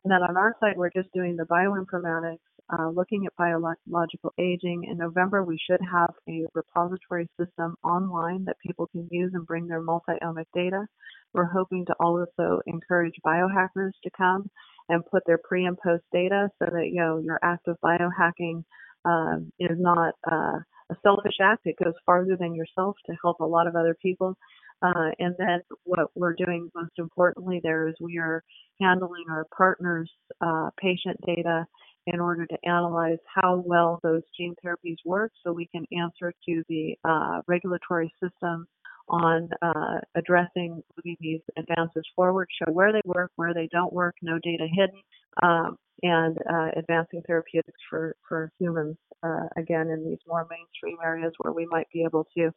And 0.03 0.13
then 0.13 0.23
on 0.23 0.37
our 0.37 0.57
side, 0.61 0.77
we're 0.77 0.91
just 0.91 1.13
doing 1.15 1.37
the 1.37 1.45
bioinformatics, 1.45 2.39
uh, 2.77 2.89
looking 2.89 3.27
at 3.27 3.37
biological 3.37 4.33
aging. 4.39 4.89
In 4.91 4.99
November, 4.99 5.45
we 5.45 5.59
should 5.71 5.81
have 5.81 6.11
a 6.29 6.47
repository 6.55 7.29
system 7.39 7.77
online 7.85 8.45
that 8.47 8.57
people 8.65 8.89
can 8.89 9.09
use 9.11 9.31
and 9.35 9.47
bring 9.47 9.69
their 9.69 9.81
multi-omic 9.81 10.47
data. 10.53 10.87
We're 11.33 11.45
hoping 11.45 11.87
to 11.87 11.95
also 12.01 12.61
encourage 12.67 13.15
biohackers 13.25 13.93
to 14.03 14.11
come 14.17 14.51
and 14.89 15.07
put 15.07 15.23
their 15.27 15.39
pre 15.39 15.65
and 15.65 15.79
post 15.79 16.03
data 16.13 16.49
so 16.59 16.67
that 16.73 16.87
you 16.87 17.01
know 17.01 17.19
your 17.19 17.39
active 17.43 17.77
biohacking 17.85 18.65
um, 19.05 19.53
is 19.61 19.79
not 19.79 20.15
uh, 20.31 20.59
a 20.91 20.97
selfish 21.03 21.37
act. 21.41 21.63
It 21.65 21.77
goes 21.83 21.95
farther 22.05 22.37
than 22.39 22.55
yourself 22.55 22.97
to 23.07 23.17
help 23.23 23.41
a 23.41 23.47
lot 23.47 23.67
of 23.67 23.77
other 23.77 23.97
people. 24.01 24.37
Uh, 24.83 25.11
and 25.19 25.35
then 25.39 25.61
what 25.85 26.11
we're 26.15 26.35
doing 26.35 26.71
most 26.75 26.93
importantly 26.99 27.61
there 27.63 27.89
is 27.89 27.95
we 28.01 28.19
are 28.19 28.43
handling 28.81 29.25
our 29.31 29.47
partners' 29.57 30.11
uh, 30.41 30.71
patient 30.81 31.19
data 31.27 31.67
in 32.07 32.19
order 32.19 32.47
to 32.47 32.57
analyze 32.65 33.19
how 33.35 33.63
well 33.67 34.01
those 34.03 34.23
gene 34.37 34.55
therapies 34.65 34.97
work 35.05 35.33
so 35.45 35.53
we 35.53 35.69
can 35.71 35.85
answer 35.93 36.33
to 36.49 36.63
the 36.69 36.95
uh, 37.05 37.43
regulatory 37.47 38.13
system 38.23 38.67
on 39.11 39.51
uh, 39.61 39.99
addressing 40.15 40.83
these 41.05 41.41
advances 41.59 42.05
forward, 42.15 42.49
show 42.59 42.73
where 42.73 42.93
they 42.93 43.03
work, 43.05 43.33
where 43.37 43.53
they 43.53 43.69
don't 43.71 43.93
work, 43.93 44.15
no 44.23 44.39
data 44.43 44.67
hidden, 44.73 45.01
um, 45.43 45.77
and 46.03 46.39
uh, 46.51 46.69
advancing 46.77 47.23
therapeutics 47.27 47.81
for, 47.91 48.15
for 48.27 48.53
humans, 48.59 48.97
uh, 49.23 49.49
again, 49.57 49.89
in 49.91 50.09
these 50.09 50.19
more 50.27 50.47
mainstream 50.49 50.97
areas 51.05 51.33
where 51.39 51.53
we 51.53 51.67
might 51.67 51.89
be 51.93 52.05
able 52.05 52.27
to, 52.37 52.51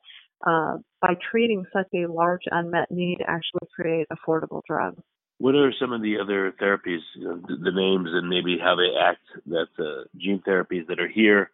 uh, 0.48 0.78
by 1.02 1.16
treating 1.32 1.66
such 1.74 1.88
a 1.94 2.06
large 2.08 2.44
unmet 2.52 2.90
need, 2.90 3.18
actually 3.28 3.68
create 3.76 4.08
affordable 4.14 4.62
drugs. 4.68 5.02
What 5.40 5.56
are 5.56 5.74
some 5.78 5.92
of 5.92 6.02
the 6.02 6.20
other 6.22 6.54
therapies, 6.62 7.02
the, 7.16 7.58
the, 7.62 7.72
names 7.72 8.10
and 8.14 8.30
maybe 8.30 8.58
how 8.64 8.76
they 8.76 8.96
act 8.98 9.26
that 9.48 9.68
uh, 9.84 10.04
gene 10.16 10.42
therapies 10.48 10.88
that 10.88 11.00
are 11.00 11.10
here? 11.10 11.50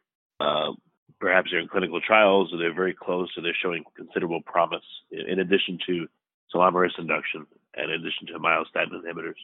Perhaps 1.20 1.50
they're 1.52 1.60
in 1.60 1.68
clinical 1.68 2.00
trials 2.00 2.54
or 2.54 2.58
they're 2.58 2.74
very 2.74 2.94
close 2.94 3.30
or 3.38 3.44
they're 3.44 3.58
showing 3.62 3.84
considerable 3.96 4.42
promise 4.46 4.86
in 5.12 5.40
addition 5.40 5.78
to 5.86 6.08
telomerase 6.54 6.98
induction 6.98 7.46
and 7.76 7.92
in 7.92 8.02
addition 8.02 8.28
to 8.28 8.40
myostatin 8.40 9.04
inhibitors. 9.04 9.40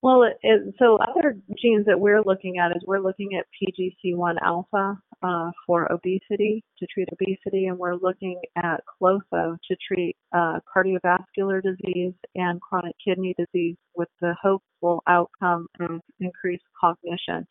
Well, 0.00 0.22
it, 0.22 0.38
it, 0.42 0.74
so 0.78 0.96
other 0.96 1.36
genes 1.60 1.86
that 1.86 1.98
we're 1.98 2.22
looking 2.24 2.58
at 2.58 2.70
is 2.70 2.82
we're 2.86 3.00
looking 3.00 3.30
at 3.36 3.46
PGC1 3.60 4.36
alpha 4.40 4.96
uh, 5.22 5.50
for 5.66 5.90
obesity 5.90 6.62
to 6.78 6.86
treat 6.86 7.08
obesity, 7.12 7.66
and 7.66 7.76
we're 7.76 7.96
looking 7.96 8.40
at 8.54 8.84
Klotho 8.86 9.56
to 9.68 9.76
treat 9.86 10.16
uh, 10.32 10.60
cardiovascular 10.72 11.60
disease 11.60 12.12
and 12.36 12.60
chronic 12.60 12.94
kidney 13.04 13.34
disease 13.36 13.76
with 13.96 14.08
the 14.20 14.36
hopeful 14.40 15.02
outcome 15.08 15.66
of 15.80 16.00
increased 16.20 16.64
cognition. 16.80 17.44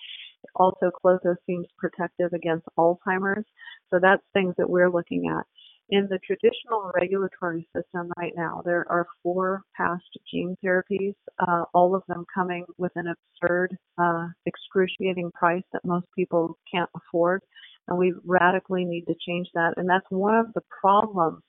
Also, 0.56 0.92
Klotho 1.04 1.36
seems 1.46 1.68
protective 1.78 2.34
against 2.34 2.66
Alzheimer's, 2.78 3.46
so 3.90 4.00
that's 4.02 4.24
things 4.34 4.56
that 4.58 4.70
we're 4.70 4.92
looking 4.92 5.30
at. 5.30 5.46
In 5.90 6.08
the 6.10 6.20
traditional 6.20 6.92
regulatory 6.96 7.66
system 7.74 8.12
right 8.18 8.34
now, 8.36 8.62
there 8.66 8.86
are 8.90 9.08
four 9.24 9.62
past 9.76 10.04
gene 10.30 10.58
therapies, 10.64 11.16
uh, 11.40 11.64
all 11.74 11.96
of 11.96 12.04
them 12.10 12.26
coming 12.34 12.66
with 12.78 12.92
an 12.96 13.06
absurd, 13.08 13.78
uh, 13.98 14.28
excruciating 14.46 15.32
price 15.34 15.64
that 15.72 15.86
most 15.86 16.08
people 16.14 16.58
can't 16.70 16.90
afford. 16.94 17.42
And 17.88 17.98
we 17.98 18.14
radically 18.26 18.84
need 18.84 19.06
to 19.06 19.16
change 19.26 19.48
that. 19.54 19.76
And 19.78 19.90
that's 19.90 20.06
one 20.10 20.36
of 20.36 20.48
the 20.54 20.62
problems 20.82 21.42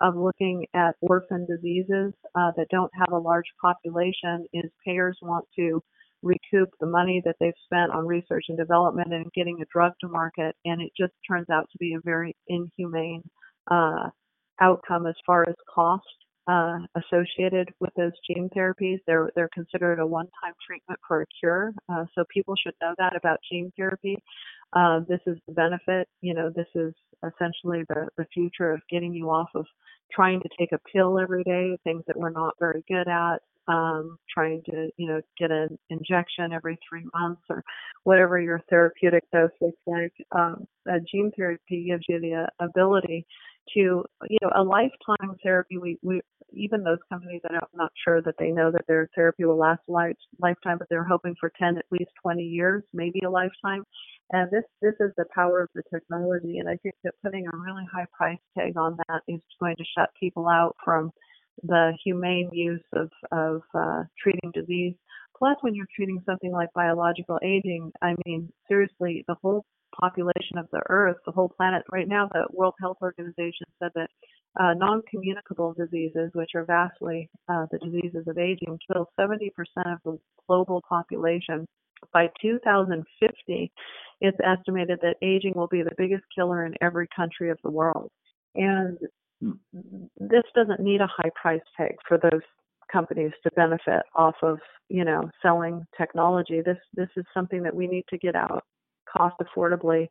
of 0.00 0.16
looking 0.16 0.66
at 0.72 0.94
orphan 1.00 1.46
diseases 1.46 2.12
uh, 2.36 2.52
that 2.56 2.68
don't 2.70 2.92
have 2.94 3.12
a 3.12 3.18
large 3.18 3.50
population 3.60 4.46
is 4.52 4.70
payers 4.86 5.18
want 5.20 5.44
to 5.56 5.82
recoup 6.22 6.68
the 6.80 6.86
money 6.86 7.22
that 7.24 7.36
they've 7.40 7.52
spent 7.64 7.92
on 7.92 8.06
research 8.06 8.44
and 8.48 8.58
development 8.58 9.12
and 9.12 9.32
getting 9.32 9.60
a 9.60 9.66
drug 9.72 9.92
to 10.00 10.08
market, 10.08 10.54
and 10.64 10.80
it 10.80 10.92
just 10.98 11.12
turns 11.28 11.48
out 11.50 11.68
to 11.72 11.78
be 11.78 11.94
a 11.94 12.00
very 12.04 12.36
inhumane 12.48 13.22
uh, 13.70 14.10
outcome 14.60 15.06
as 15.06 15.14
far 15.26 15.48
as 15.48 15.54
cost 15.72 16.04
uh, 16.46 16.78
associated 16.96 17.68
with 17.80 17.90
those 17.96 18.12
gene 18.26 18.48
therapies. 18.56 18.98
They're 19.06 19.30
they're 19.36 19.50
considered 19.54 19.98
a 19.98 20.06
one-time 20.06 20.54
treatment 20.66 20.98
for 21.06 21.22
a 21.22 21.26
cure, 21.38 21.72
uh, 21.88 22.04
so 22.14 22.24
people 22.32 22.54
should 22.56 22.74
know 22.82 22.94
that 22.98 23.16
about 23.16 23.38
gene 23.50 23.72
therapy. 23.76 24.16
Uh, 24.72 25.00
this 25.08 25.20
is 25.26 25.36
the 25.46 25.54
benefit. 25.54 26.08
You 26.20 26.34
know, 26.34 26.50
this 26.54 26.66
is 26.74 26.92
essentially 27.24 27.84
the 27.88 28.08
the 28.16 28.26
future 28.32 28.72
of 28.72 28.80
getting 28.90 29.12
you 29.14 29.30
off 29.30 29.50
of 29.54 29.66
trying 30.12 30.40
to 30.40 30.48
take 30.58 30.72
a 30.72 30.80
pill 30.92 31.18
every 31.18 31.44
day, 31.44 31.78
things 31.84 32.02
that 32.06 32.16
we're 32.16 32.30
not 32.30 32.54
very 32.58 32.82
good 32.88 33.08
at. 33.08 33.38
Um, 33.70 34.16
trying 34.32 34.62
to, 34.70 34.88
you 34.96 35.06
know, 35.06 35.20
get 35.38 35.50
an 35.50 35.78
injection 35.90 36.52
every 36.52 36.78
three 36.88 37.04
months 37.14 37.42
or 37.50 37.62
whatever 38.04 38.40
your 38.40 38.60
therapeutic 38.70 39.24
dose 39.32 39.50
looks 39.60 39.78
like. 39.86 40.12
Um, 40.32 40.66
gene 41.10 41.30
therapy 41.36 41.86
gives 41.86 42.04
you 42.08 42.20
the 42.20 42.48
ability 42.58 43.26
to 43.74 44.04
you 44.28 44.38
know 44.42 44.50
a 44.56 44.62
lifetime 44.62 45.36
therapy 45.42 45.78
we, 45.78 45.98
we 46.02 46.20
even 46.52 46.82
those 46.82 46.98
companies 47.10 47.40
i'm 47.48 47.60
not 47.74 47.92
sure 48.04 48.20
that 48.22 48.34
they 48.38 48.50
know 48.50 48.70
that 48.70 48.84
their 48.88 49.08
therapy 49.14 49.44
will 49.44 49.58
last 49.58 49.82
life, 49.88 50.16
lifetime 50.40 50.78
but 50.78 50.88
they're 50.90 51.04
hoping 51.04 51.34
for 51.38 51.52
10 51.58 51.78
at 51.78 51.84
least 51.90 52.10
20 52.22 52.42
years 52.42 52.82
maybe 52.92 53.20
a 53.24 53.30
lifetime 53.30 53.84
and 54.32 54.50
this 54.50 54.64
this 54.82 54.94
is 55.00 55.12
the 55.16 55.24
power 55.34 55.60
of 55.62 55.68
the 55.74 55.82
technology 55.92 56.58
and 56.58 56.68
i 56.68 56.76
think 56.82 56.94
that 57.04 57.14
putting 57.24 57.46
a 57.46 57.56
really 57.56 57.84
high 57.92 58.06
price 58.16 58.38
tag 58.58 58.76
on 58.76 58.96
that 59.08 59.20
is 59.28 59.40
going 59.60 59.76
to 59.76 59.84
shut 59.96 60.10
people 60.18 60.48
out 60.48 60.74
from 60.84 61.10
the 61.62 61.92
humane 62.04 62.50
use 62.52 62.84
of 62.94 63.10
of 63.32 63.62
uh, 63.74 64.02
treating 64.22 64.50
disease 64.52 64.94
plus 65.36 65.56
when 65.62 65.74
you're 65.74 65.86
treating 65.94 66.22
something 66.26 66.52
like 66.52 66.72
biological 66.74 67.38
aging 67.42 67.92
i 68.02 68.14
mean 68.24 68.50
seriously 68.68 69.24
the 69.28 69.36
whole 69.42 69.64
population 69.98 70.58
of 70.58 70.68
the 70.72 70.82
earth, 70.88 71.16
the 71.26 71.32
whole 71.32 71.48
planet. 71.48 71.82
Right 71.90 72.08
now, 72.08 72.28
the 72.32 72.46
World 72.52 72.74
Health 72.80 72.98
Organization 73.02 73.66
said 73.78 73.90
that 73.94 74.08
uh, 74.60 74.74
non 74.74 75.02
communicable 75.10 75.74
diseases, 75.74 76.30
which 76.34 76.50
are 76.54 76.64
vastly 76.64 77.28
uh, 77.48 77.66
the 77.70 77.78
diseases 77.78 78.26
of 78.26 78.38
aging, 78.38 78.78
kill 78.92 79.08
70% 79.18 79.50
of 79.86 79.98
the 80.04 80.18
global 80.48 80.82
population. 80.88 81.66
By 82.12 82.28
2050, 82.40 83.72
it's 84.20 84.38
estimated 84.42 85.00
that 85.02 85.16
aging 85.22 85.52
will 85.54 85.68
be 85.68 85.82
the 85.82 85.94
biggest 85.98 86.24
killer 86.34 86.64
in 86.64 86.74
every 86.80 87.06
country 87.14 87.50
of 87.50 87.58
the 87.62 87.70
world. 87.70 88.10
And 88.54 88.98
this 89.40 90.42
doesn't 90.54 90.80
need 90.80 91.00
a 91.00 91.06
high 91.06 91.30
price 91.40 91.62
tag 91.76 91.96
for 92.06 92.18
those 92.18 92.42
companies 92.92 93.32
to 93.42 93.50
benefit 93.52 94.02
off 94.14 94.34
of, 94.42 94.58
you 94.88 95.04
know, 95.04 95.30
selling 95.42 95.86
technology. 95.96 96.60
This 96.64 96.78
this 96.94 97.08
is 97.16 97.24
something 97.32 97.62
that 97.62 97.74
we 97.74 97.86
need 97.86 98.04
to 98.10 98.18
get 98.18 98.34
out 98.34 98.64
cost 99.08 99.36
affordably 99.42 100.08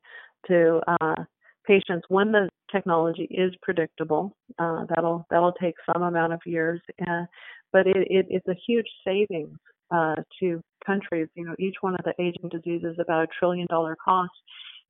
to 0.47 0.81
uh, 0.87 1.23
patients 1.65 2.05
when 2.09 2.31
the 2.31 2.49
technology 2.71 3.27
is 3.29 3.53
predictable. 3.61 4.35
Uh, 4.57 4.85
that'll 4.89 5.25
that'll 5.29 5.53
take 5.53 5.75
some 5.93 6.03
amount 6.03 6.33
of 6.33 6.39
years, 6.45 6.81
uh, 7.07 7.23
but 7.71 7.85
it, 7.85 8.07
it, 8.09 8.25
it's 8.29 8.47
a 8.47 8.57
huge 8.67 8.87
savings 9.05 9.57
uh, 9.91 10.15
to 10.39 10.61
countries. 10.85 11.27
You 11.35 11.45
know, 11.45 11.55
each 11.59 11.75
one 11.81 11.93
of 11.95 12.01
the 12.03 12.13
aging 12.21 12.49
diseases 12.49 12.93
is 12.93 12.99
about 12.99 13.23
a 13.23 13.27
trillion 13.37 13.67
dollar 13.69 13.95
cost. 14.03 14.31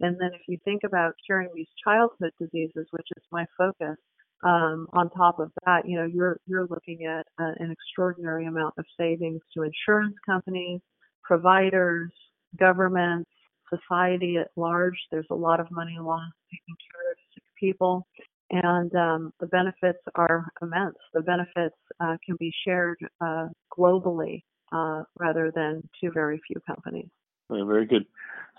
And 0.01 0.15
then 0.19 0.29
if 0.33 0.41
you 0.47 0.57
think 0.63 0.83
about 0.85 1.15
curing 1.25 1.49
these 1.53 1.67
childhood 1.83 2.31
diseases, 2.39 2.87
which 2.91 3.07
is 3.17 3.23
my 3.31 3.45
focus, 3.57 3.97
um, 4.43 4.87
on 4.93 5.09
top 5.09 5.39
of 5.39 5.51
that, 5.65 5.87
you 5.87 5.97
know, 5.97 6.05
you're 6.05 6.39
you're 6.47 6.67
looking 6.67 7.05
at 7.05 7.25
uh, 7.39 7.51
an 7.59 7.71
extraordinary 7.71 8.45
amount 8.45 8.73
of 8.77 8.85
savings 8.97 9.41
to 9.53 9.63
insurance 9.63 10.15
companies, 10.25 10.79
providers, 11.23 12.11
governments, 12.57 13.29
society 13.69 14.37
at 14.37 14.49
large. 14.55 14.97
There's 15.11 15.27
a 15.29 15.35
lot 15.35 15.59
of 15.59 15.67
money 15.71 15.97
lost 15.99 16.33
taking 16.49 16.75
care 16.91 17.11
of 17.11 17.17
sick 17.33 17.43
people, 17.59 18.07
and 18.49 18.93
um, 18.95 19.33
the 19.39 19.47
benefits 19.47 19.99
are 20.15 20.45
immense. 20.61 20.95
The 21.13 21.21
benefits 21.21 21.75
uh, 21.99 22.15
can 22.25 22.37
be 22.39 22.53
shared 22.65 22.99
uh, 23.19 23.47
globally 23.77 24.43
uh, 24.71 25.03
rather 25.19 25.51
than 25.53 25.87
to 26.01 26.11
very 26.11 26.39
few 26.47 26.61
companies. 26.65 27.09
very 27.49 27.85
good. 27.85 28.05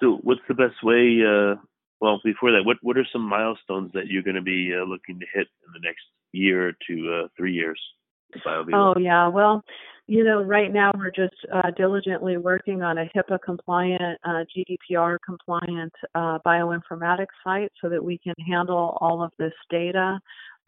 So, 0.01 0.19
what's 0.23 0.41
the 0.49 0.55
best 0.55 0.83
way? 0.83 1.23
Well, 2.01 2.21
before 2.25 2.53
that, 2.53 2.65
what 2.65 2.79
what 2.83 2.97
are 2.97 3.07
some 3.13 3.23
milestones 3.23 3.93
that 3.93 4.07
you're 4.07 4.23
going 4.23 4.37
to 4.37 4.43
be 4.43 4.73
uh, 4.75 4.85
looking 4.85 5.21
to 5.21 5.27
hit 5.33 5.49
in 5.67 5.73
the 5.73 5.81
next 5.83 6.05
year 6.33 6.73
to 6.89 7.23
uh, 7.25 7.29
three 7.37 7.53
years? 7.53 7.81
Oh 8.73 8.95
yeah, 8.99 9.29
well, 9.29 9.63
you 10.07 10.25
know, 10.25 10.43
right 10.43 10.73
now 10.73 10.93
we're 10.97 11.11
just 11.11 11.37
uh, 11.53 11.71
diligently 11.77 12.37
working 12.37 12.83
on 12.83 12.99
a 12.99 13.09
HIPAA 13.15 13.39
compliant, 13.45 14.19
uh, 14.25 14.45
GDPR 14.57 15.19
compliant 15.25 15.93
uh, 16.15 16.39
bioinformatics 16.45 17.27
site 17.45 17.71
so 17.81 17.89
that 17.89 18.03
we 18.03 18.19
can 18.19 18.35
handle 18.47 18.99
all 19.01 19.23
of 19.23 19.31
this 19.39 19.53
data. 19.71 20.19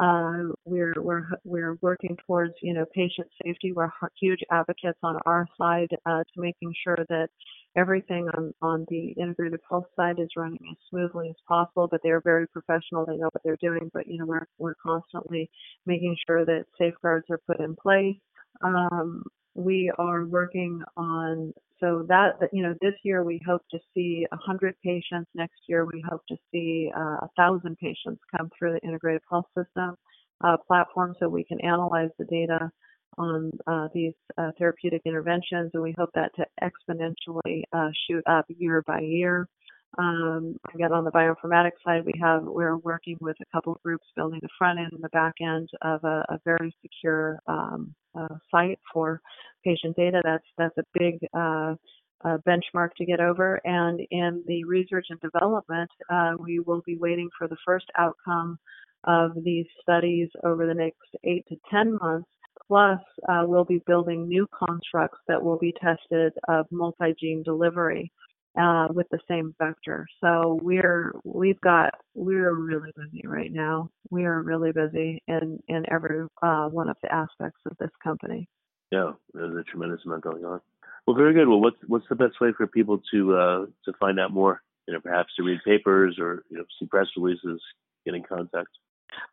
Uh, 0.00 0.52
we're 0.64 0.94
we're 0.96 1.26
we're 1.44 1.76
working 1.80 2.16
towards 2.26 2.54
you 2.62 2.74
know 2.74 2.84
patient 2.94 3.28
safety. 3.44 3.72
We're 3.72 3.90
huge 4.20 4.40
advocates 4.50 4.98
on 5.02 5.18
our 5.26 5.46
side 5.58 5.88
uh, 6.06 6.24
to 6.34 6.40
making 6.40 6.72
sure 6.84 6.98
that 7.08 7.28
everything 7.76 8.28
on 8.36 8.52
on 8.62 8.86
the 8.88 9.14
integrated 9.20 9.60
health 9.68 9.86
side 9.96 10.18
is 10.18 10.28
running 10.36 10.60
as 10.70 10.76
smoothly 10.90 11.30
as 11.30 11.36
possible. 11.48 11.88
But 11.90 12.00
they're 12.02 12.20
very 12.20 12.46
professional. 12.48 13.06
They 13.06 13.16
know 13.16 13.30
what 13.32 13.42
they're 13.44 13.56
doing. 13.60 13.90
But 13.92 14.06
you 14.06 14.18
know 14.18 14.26
we're 14.26 14.46
we're 14.58 14.74
constantly 14.82 15.50
making 15.86 16.16
sure 16.26 16.44
that 16.44 16.64
safeguards 16.78 17.26
are 17.30 17.40
put 17.46 17.60
in 17.60 17.76
place. 17.76 18.16
Um, 18.62 19.24
we 19.54 19.92
are 19.98 20.24
working 20.24 20.82
on 20.96 21.52
so 21.80 22.06
that 22.08 22.34
you 22.52 22.62
know 22.62 22.74
this 22.80 22.94
year 23.02 23.24
we 23.24 23.40
hope 23.46 23.62
to 23.70 23.78
see 23.94 24.26
100 24.30 24.74
patients 24.84 25.28
next 25.34 25.60
year 25.66 25.84
we 25.84 26.02
hope 26.08 26.22
to 26.28 26.36
see 26.50 26.90
uh, 26.96 27.26
1000 27.36 27.76
patients 27.76 28.20
come 28.36 28.48
through 28.56 28.72
the 28.72 28.86
integrated 28.86 29.20
health 29.28 29.46
system 29.56 29.96
uh, 30.44 30.56
platform 30.66 31.14
so 31.18 31.28
we 31.28 31.44
can 31.44 31.60
analyze 31.60 32.10
the 32.18 32.24
data 32.26 32.70
on 33.18 33.50
uh, 33.66 33.88
these 33.94 34.14
uh, 34.38 34.50
therapeutic 34.58 35.02
interventions 35.04 35.70
and 35.74 35.82
we 35.82 35.94
hope 35.98 36.10
that 36.14 36.30
to 36.36 36.46
exponentially 36.62 37.62
uh, 37.72 37.90
shoot 38.06 38.22
up 38.26 38.46
year 38.48 38.82
by 38.86 39.00
year 39.00 39.48
um, 39.98 40.56
again, 40.74 40.92
on 40.92 41.04
the 41.04 41.10
bioinformatics 41.10 41.82
side, 41.84 42.04
we 42.06 42.18
have 42.20 42.44
we're 42.44 42.78
working 42.78 43.18
with 43.20 43.36
a 43.42 43.44
couple 43.52 43.74
of 43.74 43.82
groups 43.82 44.06
building 44.16 44.40
the 44.42 44.48
front 44.56 44.78
end 44.78 44.90
and 44.92 45.02
the 45.02 45.08
back 45.10 45.34
end 45.40 45.68
of 45.82 46.02
a, 46.04 46.24
a 46.30 46.40
very 46.44 46.74
secure 46.80 47.38
um, 47.46 47.94
uh, 48.18 48.36
site 48.50 48.78
for 48.92 49.20
patient 49.64 49.94
data. 49.96 50.22
That's 50.24 50.46
that's 50.56 50.78
a 50.78 50.98
big 50.98 51.18
uh, 51.34 51.74
uh, 52.24 52.38
benchmark 52.48 52.94
to 52.96 53.04
get 53.04 53.20
over. 53.20 53.60
And 53.64 54.00
in 54.10 54.42
the 54.46 54.64
research 54.64 55.06
and 55.10 55.20
development, 55.20 55.90
uh, 56.10 56.32
we 56.38 56.60
will 56.60 56.82
be 56.86 56.96
waiting 56.96 57.28
for 57.36 57.46
the 57.46 57.56
first 57.66 57.86
outcome 57.98 58.58
of 59.04 59.32
these 59.44 59.66
studies 59.82 60.28
over 60.42 60.66
the 60.66 60.74
next 60.74 61.00
eight 61.24 61.44
to 61.48 61.56
ten 61.70 61.98
months. 62.00 62.28
Plus, 62.72 63.00
uh, 63.28 63.42
we'll 63.46 63.66
be 63.66 63.82
building 63.86 64.26
new 64.26 64.48
constructs 64.48 65.18
that 65.28 65.42
will 65.42 65.58
be 65.58 65.74
tested 65.78 66.32
of 66.48 66.64
multi-gene 66.70 67.42
delivery 67.42 68.10
uh, 68.58 68.88
with 68.94 69.06
the 69.10 69.18
same 69.28 69.54
vector. 69.58 70.06
So 70.24 70.58
we're 70.62 71.12
we've 71.22 71.60
got 71.60 71.92
we're 72.14 72.54
really 72.54 72.90
busy 72.96 73.26
right 73.26 73.52
now. 73.52 73.90
We 74.08 74.24
are 74.24 74.40
really 74.40 74.72
busy 74.72 75.22
in 75.28 75.58
in 75.68 75.84
every 75.92 76.26
uh, 76.42 76.68
one 76.68 76.88
of 76.88 76.96
the 77.02 77.12
aspects 77.14 77.60
of 77.70 77.76
this 77.78 77.90
company. 78.02 78.48
Yeah, 78.90 79.12
there's 79.34 79.54
a 79.54 79.64
tremendous 79.64 80.00
amount 80.06 80.22
going 80.22 80.46
on. 80.46 80.62
Well, 81.06 81.14
very 81.14 81.34
good. 81.34 81.48
Well, 81.48 81.60
what's 81.60 81.76
what's 81.88 82.08
the 82.08 82.16
best 82.16 82.40
way 82.40 82.52
for 82.56 82.66
people 82.66 83.02
to 83.12 83.36
uh, 83.36 83.66
to 83.84 83.92
find 84.00 84.18
out 84.18 84.32
more? 84.32 84.62
You 84.88 84.94
know, 84.94 85.00
perhaps 85.00 85.34
to 85.36 85.42
read 85.42 85.60
papers 85.62 86.16
or 86.18 86.44
you 86.48 86.56
know 86.56 86.64
see 86.78 86.86
press 86.86 87.08
releases, 87.18 87.60
get 88.06 88.14
in 88.14 88.22
contact. 88.22 88.70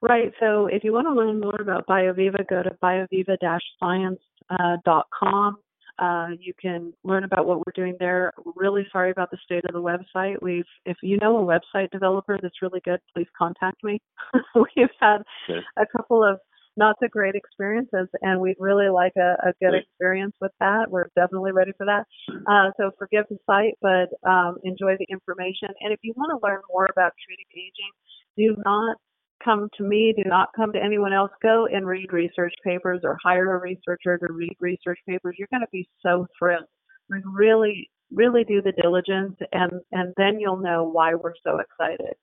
Right. 0.02 0.32
So 0.40 0.68
if 0.68 0.84
you 0.84 0.94
want 0.94 1.08
to 1.08 1.14
learn 1.14 1.40
more 1.40 1.60
about 1.60 1.88
BioViva, 1.88 2.48
go 2.48 2.64
to 2.64 2.72
bioviva-science.com. 2.82 4.18
Uh, 4.50 5.52
uh, 6.00 6.30
you 6.40 6.54
can 6.60 6.94
learn 7.04 7.26
about 7.26 7.46
what 7.46 7.58
we're 7.58 7.74
doing 7.76 7.98
there. 8.00 8.32
Really 8.56 8.88
sorry 8.92 9.12
about 9.12 9.32
the 9.32 9.38
state 9.44 9.66
of 9.66 9.74
the 9.74 9.82
website. 9.82 10.42
We've, 10.42 10.64
if 10.86 10.96
you 11.04 11.18
know 11.18 11.38
a 11.38 11.44
website 11.44 11.92
developer 11.92 12.40
that's 12.42 12.62
really 12.62 12.80
good, 12.86 13.02
please 13.14 13.28
contact 13.38 13.84
me. 13.84 14.02
We've 14.56 14.88
had 15.02 15.24
okay. 15.50 15.60
a 15.78 15.86
couple 15.86 16.24
of 16.24 16.40
not 16.78 16.96
so 17.02 17.08
great 17.12 17.36
experiences, 17.36 18.08
and 18.22 18.40
we'd 18.40 18.56
really 18.58 18.88
like 18.88 19.12
a, 19.18 19.36
a 19.50 19.54
good 19.62 19.76
experience 19.76 20.34
with 20.40 20.52
that. 20.62 20.90
We're 20.90 21.10
definitely 21.14 21.52
ready 21.52 21.74
for 21.78 21.86
that. 21.86 22.06
Uh, 22.48 22.72
so 22.78 22.92
forgive 22.98 23.26
the 23.30 23.38
site, 23.46 23.76
but 23.82 24.08
um, 24.28 24.58
enjoy 24.64 24.96
the 24.98 25.06
information. 25.10 25.70
And 25.82 25.92
if 25.92 26.00
you 26.04 26.14
want 26.16 26.32
to 26.32 26.40
learn 26.42 26.62
more 26.72 26.88
about 26.90 27.12
treating 27.20 27.46
aging, 27.52 27.92
do 28.38 28.56
not 28.64 28.96
come 29.44 29.70
to 29.78 29.84
me, 29.84 30.14
do 30.16 30.28
not 30.28 30.50
come 30.56 30.72
to 30.74 30.84
anyone 30.84 31.14
else. 31.14 31.32
Go 31.42 31.68
and 31.72 31.86
read 31.86 32.12
research 32.12 32.54
papers 32.64 33.02
or 33.04 33.18
hire 33.24 33.56
a 33.56 33.60
researcher 33.60 34.18
to 34.18 34.34
read 34.34 34.56
research 34.60 35.00
papers. 35.08 35.36
You're 35.38 35.48
going 35.52 35.62
to 35.62 35.68
be 35.72 35.88
so 36.02 36.28
thrilled. 36.38 36.66
Like 37.10 37.24
really, 37.26 37.90
really 38.12 38.44
do 38.44 38.62
the 38.62 38.72
diligence 38.72 39.36
and, 39.52 39.72
and 39.92 40.14
then 40.18 40.40
you'll 40.40 40.58
know 40.58 40.84
why 40.84 41.16
we're 41.16 41.34
so 41.44 41.60
excited. 41.60 42.16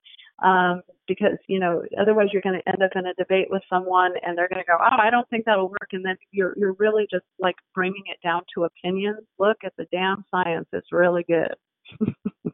Um, 0.45 0.83
because, 1.09 1.39
you 1.49 1.59
know, 1.59 1.83
otherwise 2.01 2.29
you're 2.33 2.43
going 2.43 2.61
to 2.61 2.69
end 2.69 2.83
up 2.83 2.91
in 2.95 3.07
a 3.07 3.15
debate 3.15 3.47
with 3.49 3.63
someone 3.71 4.13
and 4.23 4.37
they're 4.37 4.49
going 4.49 4.63
to 4.63 4.67
go, 4.67 4.77
oh, 4.79 4.97
I 5.01 5.09
don't 5.11 5.29
think 5.31 5.45
that'll 5.47 5.69
work. 5.69 5.89
And 5.93 6.05
then 6.05 6.17
you're, 6.31 6.55
you're 6.59 6.77
really 6.79 7.07
just 7.11 7.25
like 7.39 7.55
bringing 7.75 8.03
it 8.07 8.19
down 8.23 8.43
to 8.55 8.65
opinions. 8.65 9.21
Look 9.39 9.59
at 9.65 9.73
the 9.79 9.87
damn 9.91 10.25
science. 10.31 10.67
It's 10.73 10.93
really 10.93 11.25
good. 11.27 11.55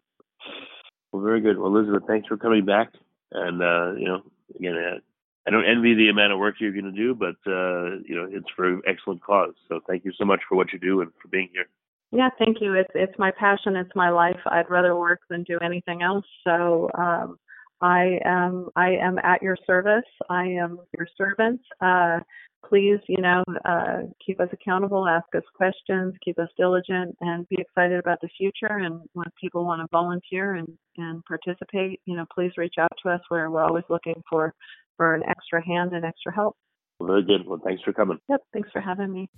well, 1.11 1.23
very 1.23 1.41
good. 1.41 1.59
Well, 1.59 1.75
Elizabeth, 1.75 2.05
thanks 2.07 2.29
for 2.29 2.37
coming 2.37 2.65
back. 2.65 2.93
And, 3.33 3.63
uh, 3.63 3.99
you 3.99 4.07
know, 4.07 4.21
again, 4.57 5.01
I 5.47 5.51
don't 5.51 5.65
envy 5.65 5.95
the 5.95 6.09
amount 6.09 6.33
of 6.33 6.39
work 6.39 6.57
you're 6.59 6.73
going 6.73 6.85
to 6.85 6.93
do, 6.93 7.15
but 7.15 7.37
uh, 7.47 7.99
you 8.07 8.15
know, 8.15 8.29
it's 8.31 8.49
for 8.55 8.69
an 8.69 8.83
excellent 8.87 9.23
cause. 9.23 9.55
So 9.69 9.81
thank 9.89 10.05
you 10.05 10.13
so 10.17 10.25
much 10.25 10.41
for 10.49 10.57
what 10.57 10.73
you 10.73 10.79
do 10.79 11.01
and 11.01 11.11
for 11.21 11.29
being 11.29 11.49
here. 11.53 11.67
Yeah, 12.13 12.29
thank 12.39 12.59
you. 12.61 12.75
It's 12.75 12.91
it's 12.95 13.19
my 13.19 13.31
passion. 13.31 13.75
It's 13.75 13.91
my 13.95 14.11
life. 14.11 14.39
I'd 14.47 14.69
rather 14.69 14.95
work 14.97 15.21
than 15.31 15.45
do 15.45 15.59
anything 15.59 16.03
else. 16.03 16.27
So 16.45 16.91
um, 16.97 17.39
I 17.81 18.19
am 18.25 18.69
I 18.77 18.91
am 18.91 19.19
at 19.19 19.43
your 19.43 19.57
service. 19.67 20.09
I 20.29 20.45
am 20.45 20.79
your 20.97 21.09
servant. 21.17 21.61
Uh, 21.81 22.21
please, 22.69 22.99
you 23.09 23.21
know, 23.21 23.43
uh, 23.65 24.03
keep 24.25 24.41
us 24.41 24.49
accountable, 24.53 25.07
ask 25.07 25.27
us 25.35 25.43
questions, 25.55 26.15
keep 26.25 26.39
us 26.39 26.49
diligent, 26.57 27.17
and 27.21 27.49
be 27.49 27.57
excited 27.59 27.99
about 27.99 28.19
the 28.21 28.29
future. 28.39 28.79
And 28.79 29.01
when 29.13 29.27
people 29.41 29.65
want 29.65 29.81
to 29.81 29.87
volunteer 29.91 30.55
and, 30.55 30.69
and 30.97 31.23
participate, 31.25 32.01
you 32.05 32.17
know, 32.17 32.25
please 32.35 32.53
reach 32.57 32.75
out 32.79 32.93
to 33.03 33.11
us. 33.11 33.21
We're, 33.31 33.51
we're 33.51 33.65
always 33.65 33.85
looking 33.89 34.23
for, 34.29 34.55
for 34.97 35.15
an 35.15 35.23
extra 35.29 35.65
hand 35.65 35.93
and 35.93 36.05
extra 36.05 36.35
help. 36.35 36.57
Very 37.01 37.25
good. 37.25 37.47
Well, 37.47 37.61
thanks 37.65 37.83
for 37.83 37.93
coming. 37.93 38.19
Yep. 38.29 38.41
Thanks 38.53 38.71
for 38.73 38.81
having 38.81 39.13
me. 39.13 39.29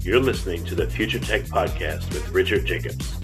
You're 0.00 0.20
listening 0.20 0.64
to 0.66 0.74
the 0.74 0.86
Future 0.86 1.18
Tech 1.18 1.42
Podcast 1.44 2.12
with 2.12 2.28
Richard 2.30 2.66
Jacobs. 2.66 3.23